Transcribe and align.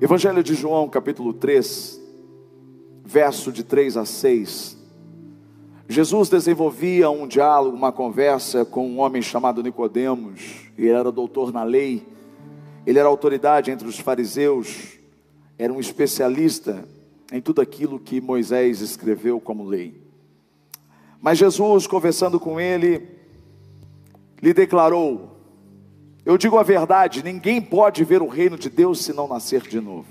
Evangelho 0.00 0.44
de 0.44 0.54
João, 0.54 0.88
capítulo 0.88 1.32
3, 1.32 2.00
verso 3.04 3.50
de 3.50 3.64
3 3.64 3.96
a 3.96 4.04
6. 4.04 4.78
Jesus 5.88 6.28
desenvolvia 6.28 7.10
um 7.10 7.26
diálogo, 7.26 7.76
uma 7.76 7.90
conversa 7.90 8.64
com 8.64 8.88
um 8.88 9.00
homem 9.00 9.20
chamado 9.20 9.60
Nicodemos, 9.60 10.70
ele 10.78 10.90
era 10.90 11.10
doutor 11.10 11.52
na 11.52 11.64
lei, 11.64 12.06
ele 12.86 12.96
era 12.96 13.08
autoridade 13.08 13.72
entre 13.72 13.88
os 13.88 13.98
fariseus, 13.98 15.00
era 15.58 15.72
um 15.72 15.80
especialista 15.80 16.84
em 17.32 17.40
tudo 17.40 17.60
aquilo 17.60 17.98
que 17.98 18.20
Moisés 18.20 18.80
escreveu 18.80 19.40
como 19.40 19.64
lei. 19.64 20.00
Mas 21.20 21.38
Jesus, 21.38 21.88
conversando 21.88 22.38
com 22.38 22.60
ele, 22.60 23.02
lhe 24.40 24.54
declarou: 24.54 25.37
Eu 26.28 26.36
digo 26.36 26.58
a 26.58 26.62
verdade, 26.62 27.24
ninguém 27.24 27.58
pode 27.58 28.04
ver 28.04 28.20
o 28.20 28.28
reino 28.28 28.58
de 28.58 28.68
Deus 28.68 29.02
se 29.02 29.14
não 29.14 29.26
nascer 29.26 29.62
de 29.62 29.80
novo. 29.80 30.04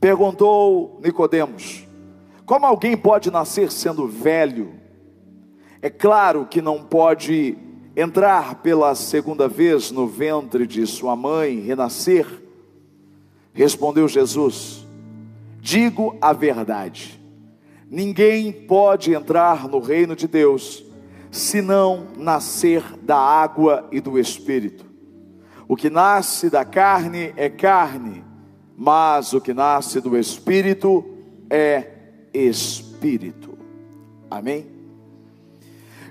Perguntou 0.00 0.98
Nicodemos: 1.04 1.86
Como 2.46 2.64
alguém 2.64 2.96
pode 2.96 3.30
nascer 3.30 3.70
sendo 3.70 4.08
velho? 4.08 4.72
É 5.82 5.90
claro 5.90 6.46
que 6.46 6.62
não 6.62 6.82
pode 6.82 7.58
entrar 7.94 8.62
pela 8.62 8.94
segunda 8.94 9.46
vez 9.46 9.90
no 9.90 10.06
ventre 10.06 10.66
de 10.66 10.86
sua 10.86 11.14
mãe, 11.14 11.60
renascer. 11.60 12.26
Respondeu 13.52 14.08
Jesus: 14.08 14.86
Digo 15.60 16.16
a 16.22 16.32
verdade. 16.32 17.20
Ninguém 17.90 18.50
pode 18.50 19.12
entrar 19.12 19.68
no 19.68 19.78
reino 19.78 20.16
de 20.16 20.26
Deus 20.26 20.85
se 21.36 21.60
não 21.60 22.06
nascer 22.16 22.82
da 23.02 23.16
água 23.16 23.86
e 23.92 24.00
do 24.00 24.18
espírito. 24.18 24.86
O 25.68 25.76
que 25.76 25.90
nasce 25.90 26.48
da 26.48 26.64
carne 26.64 27.32
é 27.36 27.48
carne, 27.48 28.24
mas 28.76 29.32
o 29.32 29.40
que 29.40 29.52
nasce 29.52 30.00
do 30.00 30.16
Espírito 30.16 31.04
é 31.50 31.90
Espírito. 32.32 33.56
Amém? 34.30 34.66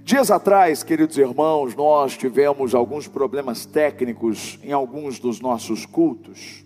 Dias 0.03 0.29
atrás, 0.29 0.83
queridos 0.83 1.17
irmãos, 1.17 1.73
nós 1.75 2.17
tivemos 2.17 2.75
alguns 2.75 3.07
problemas 3.07 3.65
técnicos 3.65 4.59
em 4.61 4.71
alguns 4.71 5.19
dos 5.19 5.39
nossos 5.39 5.85
cultos. 5.85 6.65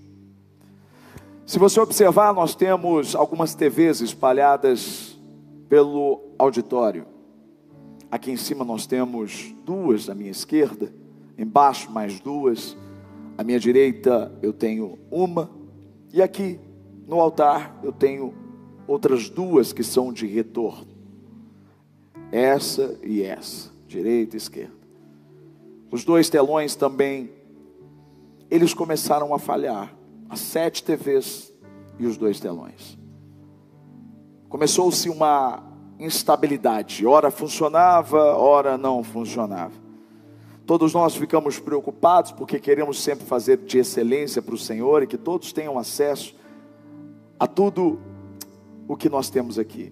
Se 1.45 1.59
você 1.59 1.79
observar, 1.79 2.33
nós 2.33 2.55
temos 2.55 3.15
algumas 3.15 3.55
TVs 3.55 4.01
espalhadas 4.01 5.17
pelo 5.67 6.21
auditório. 6.37 7.18
Aqui 8.11 8.31
em 8.31 8.37
cima 8.37 8.65
nós 8.65 8.87
temos 8.87 9.53
duas 9.63 10.09
à 10.09 10.15
minha 10.15 10.31
esquerda, 10.31 10.91
embaixo 11.37 11.91
mais 11.91 12.19
duas, 12.19 12.75
à 13.37 13.43
minha 13.43 13.59
direita 13.59 14.31
eu 14.41 14.51
tenho 14.51 14.97
uma, 15.11 15.49
e 16.11 16.21
aqui 16.21 16.59
no 17.07 17.19
altar 17.19 17.79
eu 17.83 17.91
tenho 17.91 18.33
outras 18.87 19.29
duas 19.29 19.71
que 19.71 19.83
são 19.83 20.11
de 20.11 20.25
retorno. 20.25 20.87
Essa 22.31 22.99
e 23.03 23.21
essa, 23.21 23.71
direita 23.87 24.35
e 24.35 24.37
esquerda. 24.37 24.79
Os 25.91 26.03
dois 26.03 26.29
telões 26.29 26.75
também, 26.75 27.31
eles 28.49 28.73
começaram 28.73 29.33
a 29.33 29.39
falhar. 29.39 29.95
As 30.27 30.39
sete 30.39 30.83
TVs 30.83 31.53
e 31.97 32.05
os 32.05 32.17
dois 32.17 32.39
telões. 32.39 32.97
Começou-se 34.47 35.09
uma 35.09 35.68
instabilidade. 35.99 37.05
Ora 37.05 37.29
funcionava, 37.29 38.37
ora 38.37 38.77
não 38.77 39.03
funcionava. 39.03 39.73
Todos 40.65 40.93
nós 40.93 41.15
ficamos 41.15 41.59
preocupados 41.59 42.31
porque 42.31 42.59
queremos 42.59 43.01
sempre 43.01 43.25
fazer 43.25 43.57
de 43.57 43.79
excelência 43.79 44.41
para 44.41 44.53
o 44.53 44.57
Senhor 44.57 45.03
e 45.03 45.07
que 45.07 45.17
todos 45.17 45.51
tenham 45.51 45.77
acesso 45.77 46.35
a 47.39 47.47
tudo 47.47 47.99
o 48.87 48.95
que 48.95 49.09
nós 49.09 49.29
temos 49.29 49.59
aqui. 49.59 49.91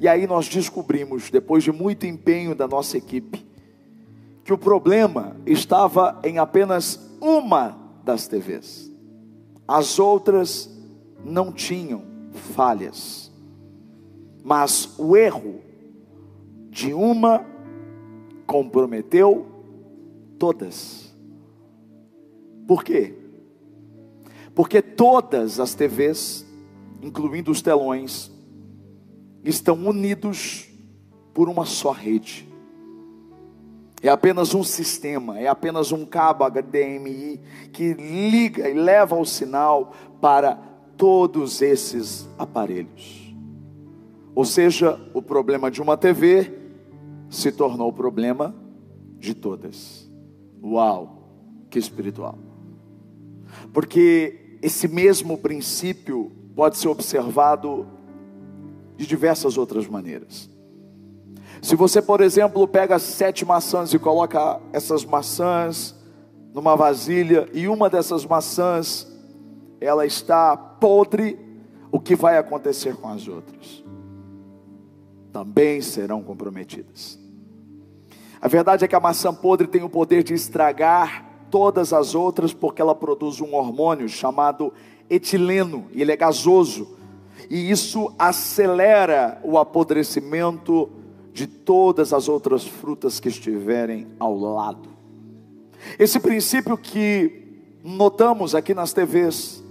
E 0.00 0.08
aí 0.08 0.26
nós 0.26 0.48
descobrimos, 0.48 1.30
depois 1.30 1.62
de 1.62 1.70
muito 1.70 2.06
empenho 2.06 2.54
da 2.54 2.66
nossa 2.66 2.96
equipe, 2.96 3.46
que 4.44 4.52
o 4.52 4.58
problema 4.58 5.36
estava 5.44 6.18
em 6.24 6.38
apenas 6.38 6.98
uma 7.20 7.78
das 8.02 8.26
TVs. 8.26 8.90
As 9.68 9.98
outras 9.98 10.70
não 11.24 11.52
tinham 11.52 12.02
falhas. 12.54 13.29
Mas 14.42 14.98
o 14.98 15.16
erro 15.16 15.60
de 16.70 16.94
uma 16.94 17.44
comprometeu 18.46 19.50
Todas. 20.40 21.14
Por 22.66 22.82
quê? 22.82 23.14
Porque 24.54 24.80
todas 24.80 25.60
as 25.60 25.74
TVs, 25.74 26.46
incluindo 27.02 27.50
os 27.50 27.60
telões, 27.60 28.30
estão 29.44 29.74
unidos 29.86 30.70
por 31.34 31.46
uma 31.46 31.66
só 31.66 31.90
rede. 31.90 32.48
É 34.02 34.08
apenas 34.08 34.54
um 34.54 34.64
sistema, 34.64 35.38
é 35.38 35.46
apenas 35.46 35.92
um 35.92 36.06
cabo 36.06 36.42
HDMI 36.48 37.38
que 37.70 37.92
liga 37.92 38.66
e 38.66 38.72
leva 38.72 39.14
o 39.16 39.26
sinal 39.26 39.92
para 40.22 40.54
todos 40.96 41.60
esses 41.60 42.26
aparelhos. 42.38 43.19
Ou 44.34 44.44
seja, 44.44 44.98
o 45.12 45.20
problema 45.20 45.70
de 45.70 45.82
uma 45.82 45.96
TV 45.96 46.52
se 47.28 47.52
tornou 47.52 47.88
o 47.88 47.92
problema 47.92 48.54
de 49.18 49.34
todas. 49.34 50.10
Uau, 50.62 51.28
que 51.68 51.78
espiritual. 51.78 52.38
Porque 53.72 54.58
esse 54.62 54.88
mesmo 54.88 55.38
princípio 55.38 56.32
pode 56.54 56.76
ser 56.76 56.88
observado 56.88 57.86
de 58.96 59.06
diversas 59.06 59.56
outras 59.56 59.86
maneiras. 59.86 60.50
Se 61.62 61.76
você, 61.76 62.00
por 62.00 62.20
exemplo, 62.20 62.66
pega 62.66 62.98
sete 62.98 63.44
maçãs 63.44 63.92
e 63.92 63.98
coloca 63.98 64.60
essas 64.72 65.04
maçãs 65.04 65.94
numa 66.54 66.74
vasilha 66.74 67.48
e 67.52 67.68
uma 67.68 67.88
dessas 67.88 68.24
maçãs 68.24 69.06
ela 69.80 70.04
está 70.04 70.56
podre, 70.56 71.38
o 71.92 72.00
que 72.00 72.14
vai 72.14 72.38
acontecer 72.38 72.96
com 72.96 73.08
as 73.08 73.26
outras? 73.28 73.82
Também 75.32 75.80
serão 75.80 76.22
comprometidas. 76.22 77.18
A 78.40 78.48
verdade 78.48 78.84
é 78.84 78.88
que 78.88 78.96
a 78.96 79.00
maçã 79.00 79.34
podre 79.34 79.66
tem 79.66 79.82
o 79.82 79.88
poder 79.88 80.22
de 80.22 80.32
estragar 80.32 81.26
todas 81.50 81.92
as 81.92 82.14
outras, 82.14 82.54
porque 82.54 82.80
ela 82.80 82.94
produz 82.94 83.40
um 83.40 83.54
hormônio 83.54 84.08
chamado 84.08 84.72
etileno, 85.10 85.86
e 85.92 86.00
ele 86.00 86.12
é 86.12 86.16
gasoso, 86.16 86.96
e 87.50 87.70
isso 87.70 88.12
acelera 88.18 89.40
o 89.42 89.58
apodrecimento 89.58 90.88
de 91.32 91.46
todas 91.46 92.12
as 92.12 92.28
outras 92.28 92.64
frutas 92.66 93.20
que 93.20 93.28
estiverem 93.28 94.06
ao 94.18 94.36
lado. 94.38 94.88
Esse 95.98 96.20
princípio 96.20 96.76
que 96.76 97.76
notamos 97.82 98.54
aqui 98.54 98.74
nas 98.74 98.92
TVs, 98.92 99.62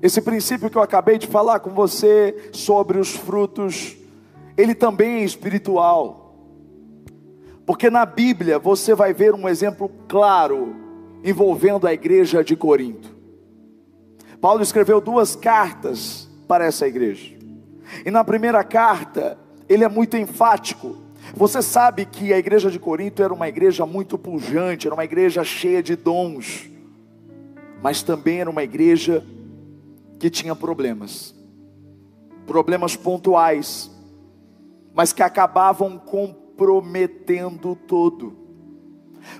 esse 0.00 0.20
princípio 0.20 0.68
que 0.68 0.76
eu 0.76 0.82
acabei 0.82 1.18
de 1.18 1.26
falar 1.26 1.60
com 1.60 1.70
você 1.70 2.50
sobre 2.52 2.98
os 2.98 3.10
frutos, 3.14 3.96
ele 4.56 4.74
também 4.74 5.20
é 5.20 5.24
espiritual. 5.24 6.36
Porque 7.64 7.88
na 7.88 8.04
Bíblia 8.04 8.58
você 8.58 8.94
vai 8.94 9.12
ver 9.12 9.34
um 9.34 9.48
exemplo 9.48 9.90
claro 10.08 10.74
envolvendo 11.24 11.86
a 11.86 11.92
igreja 11.92 12.42
de 12.42 12.56
Corinto. 12.56 13.14
Paulo 14.40 14.62
escreveu 14.62 15.00
duas 15.00 15.36
cartas 15.36 16.28
para 16.48 16.64
essa 16.64 16.86
igreja. 16.86 17.36
E 18.04 18.10
na 18.10 18.24
primeira 18.24 18.64
carta, 18.64 19.38
ele 19.68 19.84
é 19.84 19.88
muito 19.88 20.16
enfático. 20.16 20.96
Você 21.34 21.62
sabe 21.62 22.04
que 22.04 22.32
a 22.32 22.38
igreja 22.38 22.68
de 22.68 22.78
Corinto 22.78 23.22
era 23.22 23.32
uma 23.32 23.48
igreja 23.48 23.86
muito 23.86 24.18
pujante, 24.18 24.88
era 24.88 24.94
uma 24.94 25.04
igreja 25.04 25.44
cheia 25.44 25.80
de 25.80 25.94
dons, 25.94 26.68
mas 27.80 28.02
também 28.02 28.40
era 28.40 28.50
uma 28.50 28.64
igreja 28.64 29.24
que 30.18 30.28
tinha 30.28 30.56
problemas, 30.56 31.34
problemas 32.46 32.96
pontuais, 32.96 33.91
mas 34.94 35.12
que 35.12 35.22
acabavam 35.22 35.98
com 35.98 36.32
prometendo 36.56 37.74
todo. 37.74 38.36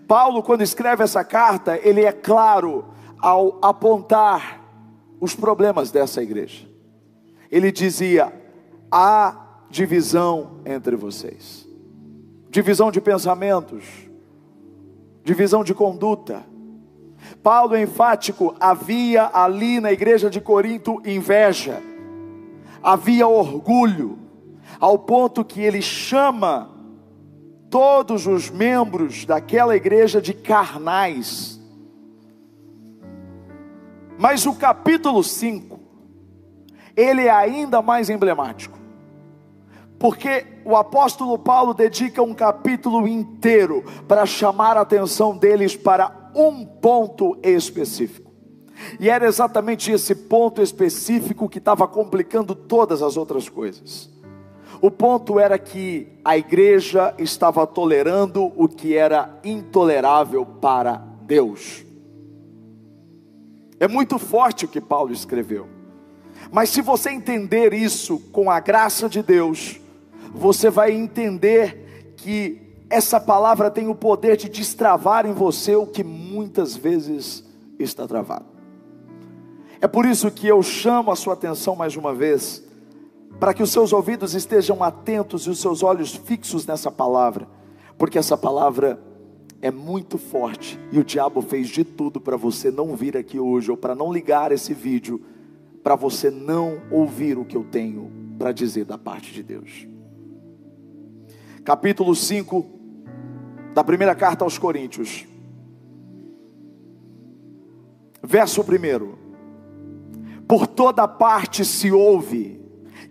Paulo, 0.06 0.42
quando 0.42 0.62
escreve 0.62 1.02
essa 1.02 1.24
carta, 1.24 1.78
ele 1.82 2.04
é 2.04 2.12
claro 2.12 2.86
ao 3.18 3.58
apontar 3.62 4.60
os 5.20 5.34
problemas 5.34 5.90
dessa 5.90 6.22
igreja. 6.22 6.68
Ele 7.50 7.70
dizia: 7.70 8.32
há 8.90 9.36
divisão 9.70 10.60
entre 10.64 10.96
vocês, 10.96 11.66
divisão 12.50 12.90
de 12.90 13.00
pensamentos, 13.00 13.84
divisão 15.24 15.62
de 15.62 15.74
conduta. 15.74 16.44
Paulo 17.42 17.74
é 17.74 17.82
enfático: 17.82 18.54
havia 18.58 19.30
ali 19.32 19.80
na 19.80 19.92
igreja 19.92 20.28
de 20.28 20.40
Corinto 20.40 21.00
inveja, 21.04 21.82
havia 22.82 23.26
orgulho, 23.26 24.18
ao 24.82 24.98
ponto 24.98 25.44
que 25.44 25.60
ele 25.60 25.80
chama 25.80 26.68
todos 27.70 28.26
os 28.26 28.50
membros 28.50 29.24
daquela 29.24 29.76
igreja 29.76 30.20
de 30.20 30.34
carnais. 30.34 31.60
Mas 34.18 34.44
o 34.44 34.52
capítulo 34.52 35.22
5, 35.22 35.78
ele 36.96 37.26
é 37.26 37.30
ainda 37.30 37.80
mais 37.80 38.10
emblemático. 38.10 38.76
Porque 40.00 40.46
o 40.64 40.74
apóstolo 40.74 41.38
Paulo 41.38 41.72
dedica 41.72 42.20
um 42.20 42.34
capítulo 42.34 43.06
inteiro 43.06 43.84
para 44.08 44.26
chamar 44.26 44.76
a 44.76 44.80
atenção 44.80 45.38
deles 45.38 45.76
para 45.76 46.32
um 46.34 46.66
ponto 46.66 47.38
específico. 47.40 48.32
E 48.98 49.08
era 49.08 49.28
exatamente 49.28 49.92
esse 49.92 50.12
ponto 50.12 50.60
específico 50.60 51.48
que 51.48 51.58
estava 51.58 51.86
complicando 51.86 52.52
todas 52.52 53.00
as 53.00 53.16
outras 53.16 53.48
coisas. 53.48 54.10
O 54.82 54.90
ponto 54.90 55.38
era 55.38 55.60
que 55.60 56.08
a 56.24 56.36
igreja 56.36 57.14
estava 57.16 57.64
tolerando 57.64 58.52
o 58.56 58.66
que 58.66 58.96
era 58.96 59.38
intolerável 59.44 60.44
para 60.44 60.96
Deus. 61.22 61.84
É 63.78 63.86
muito 63.86 64.18
forte 64.18 64.64
o 64.64 64.68
que 64.68 64.80
Paulo 64.80 65.12
escreveu. 65.12 65.68
Mas 66.50 66.70
se 66.70 66.82
você 66.82 67.10
entender 67.10 67.72
isso 67.72 68.18
com 68.32 68.50
a 68.50 68.58
graça 68.58 69.08
de 69.08 69.22
Deus, 69.22 69.80
você 70.34 70.68
vai 70.68 70.90
entender 70.90 72.14
que 72.16 72.60
essa 72.90 73.20
palavra 73.20 73.70
tem 73.70 73.86
o 73.88 73.94
poder 73.94 74.36
de 74.36 74.48
destravar 74.48 75.26
em 75.26 75.32
você 75.32 75.76
o 75.76 75.86
que 75.86 76.02
muitas 76.02 76.76
vezes 76.76 77.44
está 77.78 78.08
travado. 78.08 78.46
É 79.80 79.86
por 79.86 80.06
isso 80.06 80.28
que 80.28 80.48
eu 80.48 80.60
chamo 80.60 81.12
a 81.12 81.16
sua 81.16 81.34
atenção 81.34 81.76
mais 81.76 81.96
uma 81.96 82.12
vez, 82.12 82.64
para 83.42 83.52
que 83.52 83.60
os 83.60 83.72
seus 83.72 83.92
ouvidos 83.92 84.34
estejam 84.34 84.84
atentos 84.84 85.48
e 85.48 85.50
os 85.50 85.60
seus 85.60 85.82
olhos 85.82 86.14
fixos 86.14 86.64
nessa 86.64 86.92
palavra, 86.92 87.48
porque 87.98 88.16
essa 88.16 88.36
palavra 88.36 89.02
é 89.60 89.68
muito 89.68 90.16
forte 90.16 90.78
e 90.92 91.00
o 91.00 91.04
diabo 91.04 91.42
fez 91.42 91.66
de 91.68 91.82
tudo 91.82 92.20
para 92.20 92.36
você 92.36 92.70
não 92.70 92.94
vir 92.94 93.16
aqui 93.16 93.40
hoje 93.40 93.68
ou 93.68 93.76
para 93.76 93.96
não 93.96 94.12
ligar 94.12 94.52
esse 94.52 94.72
vídeo, 94.72 95.20
para 95.82 95.96
você 95.96 96.30
não 96.30 96.82
ouvir 96.88 97.36
o 97.36 97.44
que 97.44 97.56
eu 97.56 97.64
tenho 97.64 98.12
para 98.38 98.52
dizer 98.52 98.84
da 98.84 98.96
parte 98.96 99.32
de 99.32 99.42
Deus. 99.42 99.88
Capítulo 101.64 102.14
5 102.14 102.64
da 103.74 103.82
primeira 103.82 104.14
carta 104.14 104.44
aos 104.44 104.56
Coríntios, 104.56 105.26
verso 108.22 108.62
1: 108.62 109.16
Por 110.46 110.68
toda 110.68 111.08
parte 111.08 111.64
se 111.64 111.90
ouve 111.90 112.61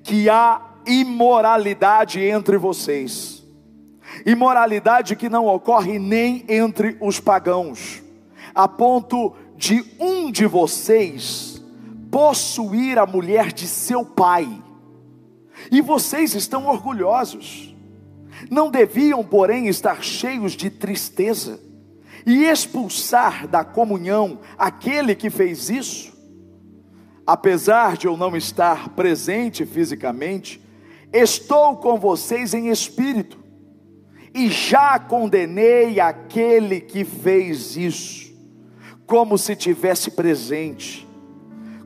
que 0.04 0.30
há 0.30 0.62
imoralidade 0.86 2.20
entre 2.20 2.58
vocês, 2.58 3.44
imoralidade 4.26 5.16
que 5.16 5.30
não 5.30 5.48
ocorre 5.48 6.00
nem 6.00 6.44
entre 6.48 6.98
os 7.00 7.20
pagãos, 7.20 8.02
a 8.54 8.68
ponto 8.68 9.34
de 9.56 9.86
um 10.00 10.32
de 10.32 10.46
vocês 10.46 11.62
possuir 12.12 13.00
a 13.00 13.06
mulher 13.06 13.54
de 13.54 13.68
seu 13.68 14.04
pai, 14.04 14.62
e 15.72 15.82
vocês 15.82 16.34
estão 16.36 16.68
orgulhosos. 16.68 17.74
Não 18.50 18.72
deviam, 18.72 19.24
porém, 19.24 19.68
estar 19.68 20.04
cheios 20.04 20.54
de 20.54 20.70
tristeza 20.70 21.60
e 22.26 22.46
expulsar 22.46 23.48
da 23.48 23.64
comunhão 23.64 24.40
aquele 24.58 25.16
que 25.16 25.30
fez 25.30 25.70
isso? 25.70 26.11
Apesar 27.32 27.96
de 27.96 28.08
eu 28.08 28.18
não 28.18 28.36
estar 28.36 28.90
presente 28.90 29.66
fisicamente, 29.66 30.62
estou 31.14 31.78
com 31.78 31.98
vocês 31.98 32.54
em 32.54 32.68
espírito 32.68 33.40
e 34.36 34.50
já 34.50 35.00
condenei 35.00 35.98
aquele 36.02 36.82
que 36.82 37.06
fez 37.06 37.78
isso, 37.78 38.34
como 39.08 39.38
se 39.38 39.56
tivesse 39.56 40.12
presente. 40.12 41.08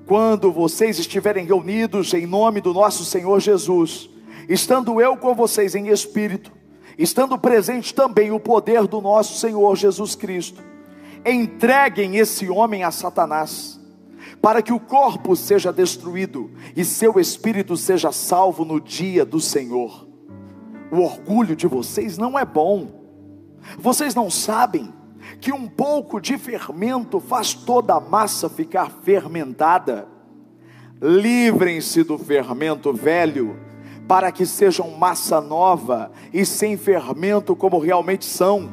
Quando 0.07 0.51
vocês 0.51 0.97
estiverem 0.97 1.45
reunidos 1.45 2.11
em 2.15 2.25
nome 2.25 2.59
do 2.59 2.73
nosso 2.73 3.05
Senhor 3.05 3.39
Jesus, 3.39 4.09
estando 4.49 4.99
eu 4.99 5.15
com 5.15 5.35
vocês 5.35 5.75
em 5.75 5.89
espírito, 5.89 6.51
estando 6.97 7.37
presente 7.37 7.93
também 7.93 8.31
o 8.31 8.39
poder 8.39 8.87
do 8.87 8.99
nosso 8.99 9.39
Senhor 9.39 9.75
Jesus 9.75 10.15
Cristo, 10.15 10.63
entreguem 11.23 12.15
esse 12.15 12.49
homem 12.49 12.83
a 12.83 12.89
Satanás, 12.89 13.79
para 14.45 14.61
que 14.61 14.71
o 14.71 14.79
corpo 14.79 15.35
seja 15.35 15.73
destruído 15.73 16.51
e 16.75 16.85
seu 16.85 17.19
espírito 17.19 17.75
seja 17.75 18.11
salvo 18.11 18.63
no 18.63 18.79
dia 18.79 19.25
do 19.25 19.39
Senhor. 19.39 20.07
O 20.91 20.99
orgulho 20.99 21.55
de 21.55 21.65
vocês 21.65 22.15
não 22.15 22.37
é 22.37 22.45
bom, 22.45 22.91
vocês 23.79 24.13
não 24.13 24.29
sabem 24.29 24.93
que 25.41 25.51
um 25.51 25.67
pouco 25.67 26.21
de 26.21 26.37
fermento 26.37 27.19
faz 27.19 27.55
toda 27.55 27.95
a 27.95 27.99
massa 27.99 28.47
ficar 28.47 28.91
fermentada. 29.01 30.07
Livrem-se 31.01 32.03
do 32.03 32.15
fermento 32.15 32.93
velho 32.93 33.59
para 34.07 34.31
que 34.31 34.45
sejam 34.45 34.91
massa 34.91 35.41
nova 35.41 36.11
e 36.31 36.45
sem 36.45 36.77
fermento 36.77 37.55
como 37.55 37.79
realmente 37.79 38.25
são. 38.25 38.71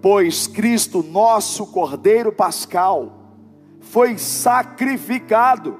Pois 0.00 0.48
Cristo, 0.48 1.04
nosso 1.04 1.68
Cordeiro 1.68 2.32
Pascal, 2.32 3.21
foi 3.82 4.16
sacrificado. 4.16 5.78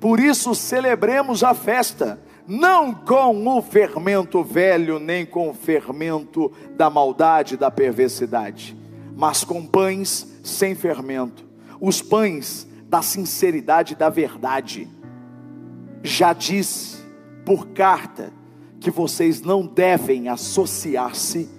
Por 0.00 0.20
isso 0.20 0.54
celebremos 0.54 1.42
a 1.42 1.52
festa, 1.52 2.20
não 2.46 2.94
com 2.94 3.46
o 3.46 3.60
fermento 3.60 4.42
velho, 4.42 4.98
nem 4.98 5.26
com 5.26 5.50
o 5.50 5.54
fermento 5.54 6.50
da 6.76 6.88
maldade 6.88 7.56
da 7.56 7.70
perversidade, 7.70 8.76
mas 9.16 9.44
com 9.44 9.66
pães 9.66 10.26
sem 10.42 10.74
fermento, 10.74 11.44
os 11.80 12.00
pães 12.00 12.66
da 12.84 13.02
sinceridade 13.02 13.94
da 13.94 14.08
verdade. 14.08 14.88
Já 16.02 16.32
disse 16.32 17.04
por 17.44 17.68
carta 17.68 18.32
que 18.80 18.90
vocês 18.90 19.42
não 19.42 19.66
devem 19.66 20.28
associar-se 20.28 21.50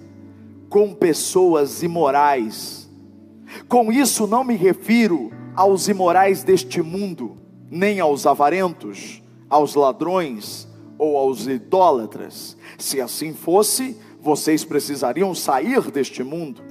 com 0.68 0.94
pessoas 0.94 1.82
imorais. 1.82 2.88
Com 3.68 3.92
isso 3.92 4.26
não 4.26 4.42
me 4.42 4.54
refiro 4.54 5.30
aos 5.60 5.88
imorais 5.88 6.42
deste 6.42 6.80
mundo, 6.80 7.36
nem 7.70 8.00
aos 8.00 8.24
avarentos, 8.24 9.22
aos 9.46 9.74
ladrões 9.74 10.66
ou 10.98 11.18
aos 11.18 11.46
idólatras. 11.46 12.56
Se 12.78 12.98
assim 12.98 13.34
fosse, 13.34 13.94
vocês 14.22 14.64
precisariam 14.64 15.34
sair 15.34 15.90
deste 15.90 16.22
mundo. 16.22 16.62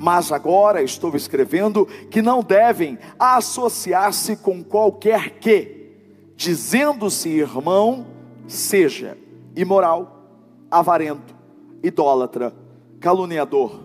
Mas 0.00 0.32
agora 0.32 0.82
estou 0.82 1.14
escrevendo 1.14 1.84
que 2.10 2.22
não 2.22 2.42
devem 2.42 2.98
associar-se 3.18 4.36
com 4.36 4.64
qualquer 4.64 5.38
que, 5.38 5.92
dizendo-se 6.34 7.28
irmão, 7.28 8.06
seja 8.48 9.18
imoral, 9.54 10.30
avarento, 10.70 11.36
idólatra, 11.82 12.54
caluniador, 13.00 13.80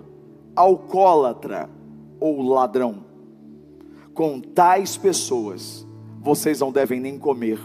alcoólatra 0.56 1.70
ou 2.22 2.42
ladrão. 2.42 3.09
Com 4.20 4.42
tais 4.42 4.98
pessoas 4.98 5.88
vocês 6.20 6.60
não 6.60 6.74
devem 6.74 7.00
nem 7.00 7.18
comer, 7.18 7.58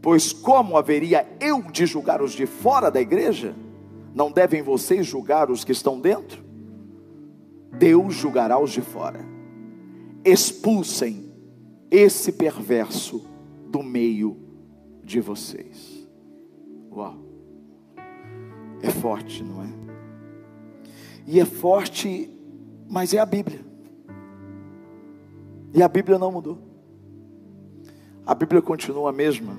pois 0.00 0.32
como 0.32 0.78
haveria 0.78 1.28
eu 1.38 1.60
de 1.70 1.84
julgar 1.84 2.22
os 2.22 2.32
de 2.32 2.46
fora 2.46 2.90
da 2.90 3.02
igreja? 3.02 3.54
Não 4.14 4.32
devem 4.32 4.62
vocês 4.62 5.06
julgar 5.06 5.50
os 5.50 5.62
que 5.62 5.70
estão 5.70 6.00
dentro? 6.00 6.42
Deus 7.78 8.14
julgará 8.14 8.58
os 8.58 8.70
de 8.70 8.80
fora. 8.80 9.20
Expulsem 10.24 11.30
esse 11.90 12.32
perverso 12.32 13.22
do 13.68 13.82
meio 13.82 14.38
de 15.04 15.20
vocês. 15.20 16.08
Uau! 16.90 17.18
É 18.80 18.88
forte, 18.88 19.44
não 19.44 19.62
é? 19.62 19.68
E 21.26 21.38
é 21.38 21.44
forte, 21.44 22.30
mas 22.88 23.12
é 23.12 23.18
a 23.18 23.26
Bíblia. 23.26 23.71
E 25.74 25.82
a 25.82 25.88
Bíblia 25.88 26.18
não 26.18 26.30
mudou. 26.30 26.58
A 28.26 28.34
Bíblia 28.34 28.60
continua 28.60 29.10
a 29.10 29.12
mesma. 29.12 29.58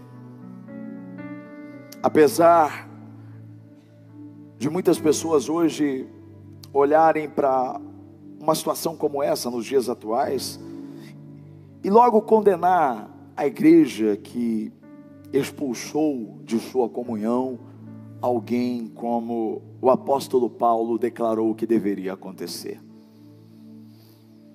Apesar 2.02 2.88
de 4.58 4.70
muitas 4.70 5.00
pessoas 5.00 5.50
hoje 5.50 6.08
olharem 6.72 7.30
para 7.30 7.80
uma 8.40 8.54
situação 8.54 8.96
como 8.96 9.24
essa 9.24 9.50
nos 9.50 9.66
dias 9.66 9.90
atuais 9.90 10.60
e 11.84 11.90
logo 11.90 12.22
condenar 12.22 13.10
a 13.36 13.48
igreja 13.48 14.16
que 14.16 14.72
expulsou 15.32 16.40
de 16.44 16.60
sua 16.60 16.88
comunhão 16.88 17.60
alguém 18.22 18.88
como 18.88 19.62
o 19.82 19.90
apóstolo 19.90 20.50
Paulo 20.50 20.98
declarou 20.98 21.54
que 21.54 21.66
deveria 21.66 22.14
acontecer. 22.14 22.80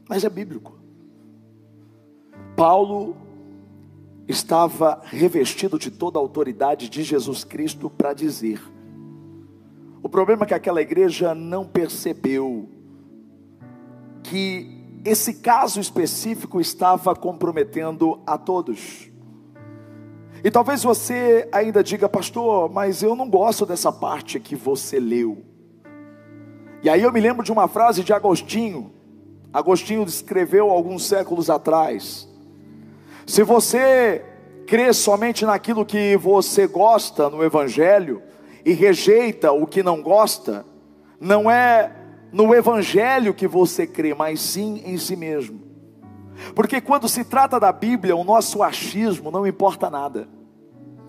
Mas 0.09 0.25
é 0.25 0.31
bíblico. 0.31 0.78
Paulo 2.59 3.17
estava 4.27 5.01
revestido 5.05 5.79
de 5.79 5.93
toda 5.93 6.19
a 6.19 6.21
autoridade 6.21 6.89
de 6.89 7.05
Jesus 7.05 7.45
Cristo 7.45 7.89
para 7.89 8.13
dizer. 8.13 8.61
O 10.03 10.09
problema 10.09 10.43
é 10.43 10.47
que 10.47 10.55
aquela 10.55 10.83
igreja 10.83 11.37
não 11.37 11.65
percebeu 11.65 12.69
que 14.25 14.77
esse 15.05 15.35
caso 15.35 15.79
específico 15.79 16.61
estava 16.61 17.15
comprometendo 17.15 18.19
a 18.27 18.37
todos. 18.37 19.09
E 20.43 20.51
talvez 20.51 20.83
você 20.83 21.49
ainda 21.53 21.85
diga, 21.85 22.09
pastor, 22.09 22.69
mas 22.73 23.05
eu 23.05 23.15
não 23.15 23.31
gosto 23.31 23.65
dessa 23.65 23.93
parte 23.93 24.41
que 24.41 24.57
você 24.57 24.99
leu. 24.99 25.45
E 26.83 26.91
aí 26.91 27.05
eu 27.05 27.13
me 27.13 27.21
lembro 27.21 27.45
de 27.45 27.53
uma 27.53 27.69
frase 27.69 28.03
de 28.03 28.13
Agostinho. 28.13 28.93
Agostinho 29.53 30.03
escreveu 30.03 30.71
alguns 30.71 31.07
séculos 31.07 31.49
atrás. 31.49 32.27
Se 33.29 33.43
você 33.43 34.25
crê 34.67 34.91
somente 34.91 35.45
naquilo 35.45 35.85
que 35.85 36.17
você 36.17 36.67
gosta 36.67 37.29
no 37.29 37.45
Evangelho 37.45 38.23
e 38.65 38.73
rejeita 38.73 39.53
o 39.53 39.67
que 39.67 39.83
não 39.83 40.01
gosta, 40.01 40.65
não 41.21 41.51
é 41.51 41.95
no 42.33 42.55
Evangelho 42.55 43.35
que 43.35 43.47
você 43.47 43.87
crê, 43.87 44.15
mas 44.15 44.41
sim 44.41 44.83
em 44.87 44.97
si 44.97 45.15
mesmo. 45.15 45.61
Porque 46.55 46.81
quando 46.81 47.07
se 47.07 47.23
trata 47.23 47.61
da 47.61 47.71
Bíblia, 47.71 48.17
o 48.17 48.25
nosso 48.25 48.63
achismo 48.63 49.31
não 49.31 49.47
importa 49.47 49.91
nada. 49.91 50.27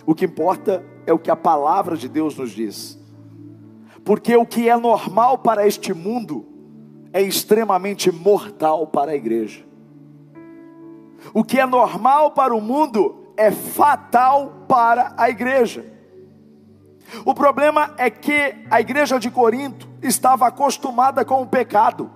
O 0.06 0.14
que 0.14 0.26
importa 0.26 0.84
é 1.08 1.14
o 1.14 1.20
que 1.20 1.32
a 1.32 1.38
palavra 1.38 1.96
de 1.96 2.10
Deus 2.10 2.36
nos 2.36 2.52
diz. 2.52 3.00
Porque 4.04 4.36
o 4.36 4.46
que 4.46 4.68
é 4.68 4.76
normal 4.76 5.38
para 5.38 5.66
este 5.66 5.94
mundo 5.94 6.46
é 7.14 7.22
extremamente 7.22 8.12
mortal 8.12 8.88
para 8.88 9.12
a 9.12 9.16
igreja. 9.16 9.69
O 11.34 11.44
que 11.44 11.60
é 11.60 11.66
normal 11.66 12.32
para 12.32 12.56
o 12.56 12.62
mundo 12.62 13.34
é 13.38 13.52
fatal 13.52 14.66
para 14.68 15.14
a 15.18 15.30
igreja. 15.30 15.86
O 17.26 17.34
problema 17.34 17.94
é 17.98 18.10
que 18.10 18.56
a 18.70 18.80
igreja 18.80 19.20
de 19.20 19.32
Corinto 19.32 19.88
estava 20.02 20.48
acostumada 20.48 21.26
com 21.26 21.42
o 21.42 21.48
pecado. 21.48 22.12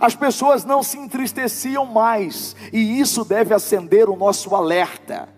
As 0.00 0.14
pessoas 0.14 0.64
não 0.64 0.82
se 0.82 0.98
entristeciam 0.98 1.84
mais, 1.84 2.56
e 2.72 2.98
isso 2.98 3.24
deve 3.24 3.52
acender 3.52 4.08
o 4.08 4.16
nosso 4.16 4.54
alerta. 4.54 5.28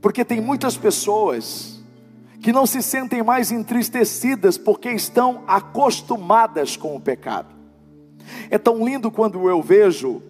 Porque 0.00 0.24
tem 0.24 0.40
muitas 0.40 0.76
pessoas 0.76 1.82
que 2.40 2.52
não 2.52 2.66
se 2.66 2.82
sentem 2.82 3.22
mais 3.22 3.52
entristecidas 3.52 4.58
porque 4.58 4.90
estão 4.90 5.44
acostumadas 5.46 6.76
com 6.76 6.96
o 6.96 7.00
pecado. 7.00 7.54
É 8.50 8.58
tão 8.58 8.84
lindo 8.84 9.10
quando 9.10 9.48
eu 9.48 9.62
vejo 9.62 10.20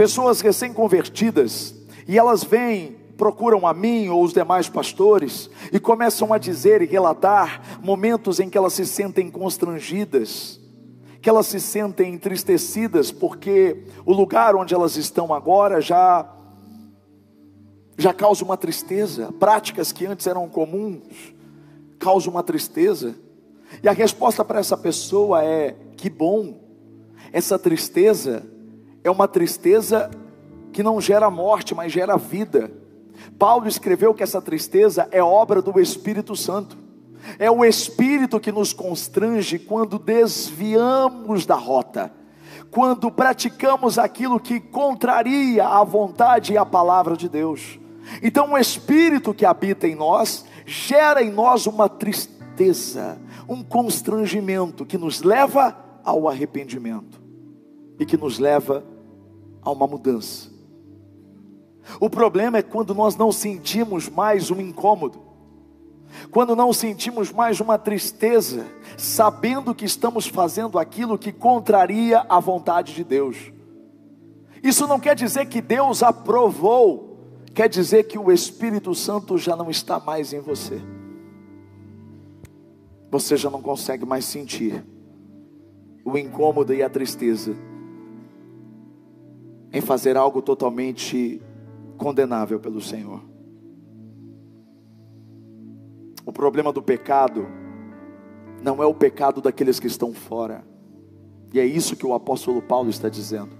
pessoas 0.00 0.40
recém-convertidas 0.40 1.74
e 2.08 2.18
elas 2.18 2.42
vêm, 2.42 2.96
procuram 3.18 3.66
a 3.66 3.74
mim 3.74 4.08
ou 4.08 4.24
os 4.24 4.32
demais 4.32 4.66
pastores 4.66 5.50
e 5.70 5.78
começam 5.78 6.32
a 6.32 6.38
dizer 6.38 6.80
e 6.80 6.86
relatar 6.86 7.78
momentos 7.82 8.40
em 8.40 8.48
que 8.48 8.56
elas 8.56 8.72
se 8.72 8.86
sentem 8.86 9.30
constrangidas, 9.30 10.58
que 11.20 11.28
elas 11.28 11.48
se 11.48 11.60
sentem 11.60 12.14
entristecidas 12.14 13.12
porque 13.12 13.84
o 14.06 14.14
lugar 14.14 14.56
onde 14.56 14.72
elas 14.72 14.96
estão 14.96 15.34
agora 15.34 15.82
já 15.82 16.34
já 17.98 18.14
causa 18.14 18.42
uma 18.42 18.56
tristeza, 18.56 19.30
práticas 19.38 19.92
que 19.92 20.06
antes 20.06 20.26
eram 20.26 20.48
comuns 20.48 21.34
causam 21.98 22.32
uma 22.32 22.42
tristeza. 22.42 23.14
E 23.82 23.86
a 23.86 23.92
resposta 23.92 24.42
para 24.42 24.60
essa 24.60 24.78
pessoa 24.78 25.44
é: 25.44 25.76
que 25.94 26.08
bom, 26.08 26.58
essa 27.34 27.58
tristeza 27.58 28.42
é 29.02 29.10
uma 29.10 29.26
tristeza 29.26 30.10
que 30.72 30.82
não 30.82 31.00
gera 31.00 31.30
morte, 31.30 31.74
mas 31.74 31.92
gera 31.92 32.16
vida. 32.16 32.70
Paulo 33.38 33.66
escreveu 33.66 34.14
que 34.14 34.22
essa 34.22 34.40
tristeza 34.40 35.08
é 35.10 35.22
obra 35.22 35.62
do 35.62 35.80
Espírito 35.80 36.36
Santo. 36.36 36.76
É 37.38 37.50
o 37.50 37.64
Espírito 37.64 38.40
que 38.40 38.52
nos 38.52 38.72
constrange 38.72 39.58
quando 39.58 39.98
desviamos 39.98 41.44
da 41.44 41.54
rota, 41.54 42.12
quando 42.70 43.10
praticamos 43.10 43.98
aquilo 43.98 44.40
que 44.40 44.60
contraria 44.60 45.66
a 45.66 45.82
vontade 45.84 46.52
e 46.52 46.58
a 46.58 46.64
palavra 46.64 47.16
de 47.16 47.28
Deus. 47.28 47.78
Então, 48.22 48.52
o 48.52 48.58
Espírito 48.58 49.34
que 49.34 49.44
habita 49.44 49.86
em 49.86 49.94
nós 49.94 50.44
gera 50.64 51.22
em 51.22 51.30
nós 51.30 51.66
uma 51.66 51.88
tristeza, 51.88 53.18
um 53.48 53.62
constrangimento 53.62 54.86
que 54.86 54.96
nos 54.96 55.22
leva 55.22 55.76
ao 56.02 56.28
arrependimento 56.28 57.19
e 58.00 58.06
que 58.06 58.16
nos 58.16 58.38
leva 58.38 58.82
a 59.60 59.70
uma 59.70 59.86
mudança. 59.86 60.48
O 62.00 62.08
problema 62.08 62.56
é 62.56 62.62
quando 62.62 62.94
nós 62.94 63.14
não 63.14 63.30
sentimos 63.30 64.08
mais 64.08 64.50
um 64.50 64.58
incômodo, 64.58 65.20
quando 66.30 66.56
não 66.56 66.72
sentimos 66.72 67.30
mais 67.30 67.60
uma 67.60 67.78
tristeza, 67.78 68.66
sabendo 68.96 69.74
que 69.74 69.84
estamos 69.84 70.26
fazendo 70.26 70.78
aquilo 70.78 71.18
que 71.18 71.30
contraria 71.30 72.24
a 72.26 72.40
vontade 72.40 72.94
de 72.94 73.04
Deus. 73.04 73.52
Isso 74.62 74.86
não 74.86 74.98
quer 74.98 75.14
dizer 75.14 75.46
que 75.46 75.60
Deus 75.60 76.02
aprovou 76.02 77.10
quer 77.52 77.68
dizer 77.68 78.04
que 78.04 78.18
o 78.18 78.30
Espírito 78.32 78.94
Santo 78.94 79.36
já 79.36 79.54
não 79.54 79.68
está 79.68 79.98
mais 80.00 80.32
em 80.32 80.40
você. 80.40 80.80
Você 83.10 83.36
já 83.36 83.50
não 83.50 83.60
consegue 83.60 84.06
mais 84.06 84.24
sentir 84.24 84.84
o 86.04 86.16
incômodo 86.16 86.72
e 86.72 86.82
a 86.82 86.88
tristeza 86.88 87.54
em 89.72 89.80
fazer 89.80 90.16
algo 90.16 90.42
totalmente 90.42 91.40
condenável 91.96 92.58
pelo 92.58 92.80
Senhor. 92.80 93.22
O 96.24 96.32
problema 96.32 96.72
do 96.72 96.82
pecado 96.82 97.46
não 98.62 98.82
é 98.82 98.86
o 98.86 98.94
pecado 98.94 99.40
daqueles 99.40 99.80
que 99.80 99.86
estão 99.86 100.12
fora, 100.12 100.64
e 101.52 101.58
é 101.58 101.64
isso 101.64 101.96
que 101.96 102.06
o 102.06 102.14
apóstolo 102.14 102.60
Paulo 102.62 102.90
está 102.90 103.08
dizendo. 103.08 103.58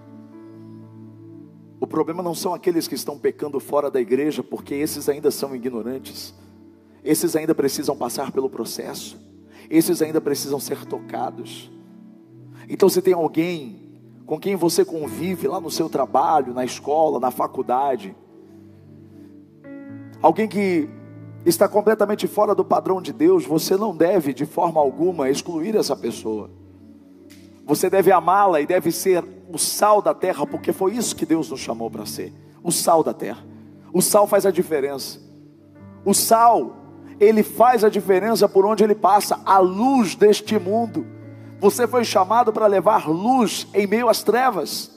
O 1.80 1.86
problema 1.86 2.22
não 2.22 2.34
são 2.34 2.52
aqueles 2.52 2.86
que 2.86 2.94
estão 2.94 3.18
pecando 3.18 3.58
fora 3.58 3.90
da 3.90 4.00
igreja, 4.00 4.42
porque 4.42 4.74
esses 4.74 5.08
ainda 5.08 5.30
são 5.30 5.56
ignorantes, 5.56 6.34
esses 7.02 7.34
ainda 7.34 7.54
precisam 7.54 7.96
passar 7.96 8.30
pelo 8.30 8.50
processo, 8.50 9.18
esses 9.70 10.02
ainda 10.02 10.20
precisam 10.20 10.60
ser 10.60 10.84
tocados. 10.84 11.70
Então, 12.68 12.88
se 12.88 13.00
tem 13.00 13.14
alguém 13.14 13.89
com 14.30 14.38
quem 14.38 14.54
você 14.54 14.84
convive 14.84 15.48
lá 15.48 15.60
no 15.60 15.72
seu 15.72 15.88
trabalho, 15.88 16.54
na 16.54 16.64
escola, 16.64 17.18
na 17.18 17.32
faculdade, 17.32 18.14
alguém 20.22 20.46
que 20.46 20.88
está 21.44 21.66
completamente 21.66 22.28
fora 22.28 22.54
do 22.54 22.64
padrão 22.64 23.02
de 23.02 23.12
Deus, 23.12 23.44
você 23.44 23.76
não 23.76 23.92
deve 23.92 24.32
de 24.32 24.46
forma 24.46 24.80
alguma 24.80 25.28
excluir 25.28 25.74
essa 25.74 25.96
pessoa. 25.96 26.48
Você 27.66 27.90
deve 27.90 28.12
amá-la 28.12 28.60
e 28.60 28.66
deve 28.66 28.92
ser 28.92 29.24
o 29.52 29.58
sal 29.58 30.00
da 30.00 30.14
terra, 30.14 30.46
porque 30.46 30.72
foi 30.72 30.94
isso 30.94 31.16
que 31.16 31.26
Deus 31.26 31.50
nos 31.50 31.58
chamou 31.58 31.90
para 31.90 32.06
ser 32.06 32.32
o 32.62 32.70
sal 32.70 33.02
da 33.02 33.12
terra. 33.12 33.44
O 33.92 34.00
sal 34.00 34.28
faz 34.28 34.46
a 34.46 34.52
diferença. 34.52 35.18
O 36.04 36.14
sal, 36.14 36.76
ele 37.18 37.42
faz 37.42 37.82
a 37.82 37.88
diferença 37.88 38.48
por 38.48 38.64
onde 38.64 38.84
ele 38.84 38.94
passa, 38.94 39.40
a 39.44 39.58
luz 39.58 40.14
deste 40.14 40.56
mundo. 40.56 41.04
Você 41.60 41.86
foi 41.86 42.04
chamado 42.04 42.52
para 42.52 42.66
levar 42.66 43.08
luz 43.08 43.66
em 43.74 43.86
meio 43.86 44.08
às 44.08 44.22
trevas. 44.22 44.90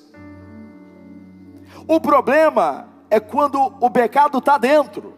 O 1.87 1.99
problema 1.99 2.87
é 3.09 3.19
quando 3.19 3.59
o 3.81 3.89
pecado 3.91 4.37
está 4.37 4.57
dentro. 4.57 5.13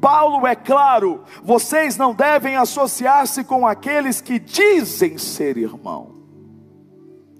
Paulo 0.00 0.46
é 0.46 0.54
claro: 0.54 1.22
vocês 1.42 1.96
não 1.96 2.14
devem 2.14 2.56
associar-se 2.56 3.44
com 3.44 3.66
aqueles 3.66 4.20
que 4.20 4.38
dizem 4.38 5.18
ser 5.18 5.56
irmão, 5.56 6.16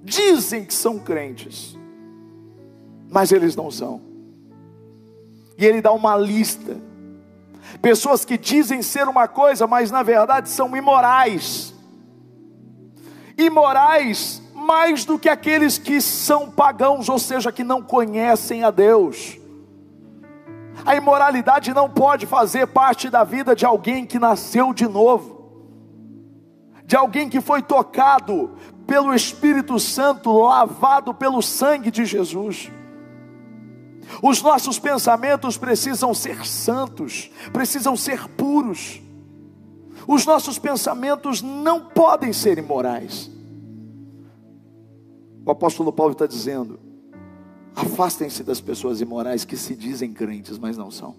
dizem 0.03 0.65
que 0.65 0.73
são 0.73 0.99
crentes, 0.99 1.79
mas 3.11 3.33
eles 3.33 3.57
não 3.57 3.71
são. 3.71 4.01
E 5.59 5.65
ele 5.65 5.81
dá 5.81 5.93
uma 5.93 6.17
lista. 6.17 6.77
Pessoas 7.81 8.25
que 8.25 8.37
dizem 8.37 8.83
ser 8.83 9.09
uma 9.09 9.27
coisa, 9.27 9.67
mas 9.67 9.91
na 9.91 10.03
verdade 10.03 10.49
são 10.49 10.77
imorais. 10.77 11.74
Imorais 13.37 14.43
mais 14.55 15.05
do 15.05 15.19
que 15.19 15.29
aqueles 15.29 15.77
que 15.77 16.01
são 16.01 16.51
pagãos, 16.51 17.09
ou 17.09 17.19
seja, 17.19 17.53
que 17.53 17.63
não 17.63 17.83
conhecem 17.83 18.65
a 18.65 18.71
Deus. 18.71 19.37
A 20.87 20.97
imoralidade 20.97 21.75
não 21.75 21.89
pode 21.91 22.27
fazer 22.27 22.67
parte 22.67 23.11
da 23.11 23.25
vida 23.25 23.55
de 23.55 23.67
alguém 23.67 24.07
que 24.07 24.19
nasceu 24.19 24.73
de 24.73 24.89
novo, 24.89 25.53
de 26.85 26.97
alguém 26.97 27.29
que 27.29 27.41
foi 27.41 27.63
tocado 27.63 28.53
pelo 28.87 29.15
Espírito 29.15 29.79
Santo, 29.79 30.33
lavado 30.33 31.13
pelo 31.13 31.43
sangue 31.43 31.91
de 31.91 32.05
Jesus. 32.05 32.71
Os 34.23 34.43
nossos 34.43 34.79
pensamentos 34.79 35.57
precisam 35.57 36.13
ser 36.15 36.47
santos, 36.47 37.31
precisam 37.53 37.97
ser 37.97 38.29
puros. 38.29 39.01
Os 40.07 40.27
nossos 40.27 40.59
pensamentos 40.59 41.41
não 41.41 41.81
podem 41.87 42.33
ser 42.33 42.59
imorais. 42.59 43.31
O 45.45 45.51
apóstolo 45.51 45.93
Paulo 45.93 46.13
está 46.13 46.27
dizendo: 46.27 46.79
Afastem-se 47.75 48.43
das 48.43 48.61
pessoas 48.61 49.01
imorais 49.01 49.45
que 49.45 49.57
se 49.57 49.75
dizem 49.75 50.13
crentes, 50.13 50.59
mas 50.59 50.77
não 50.77 50.91
são. 50.91 51.15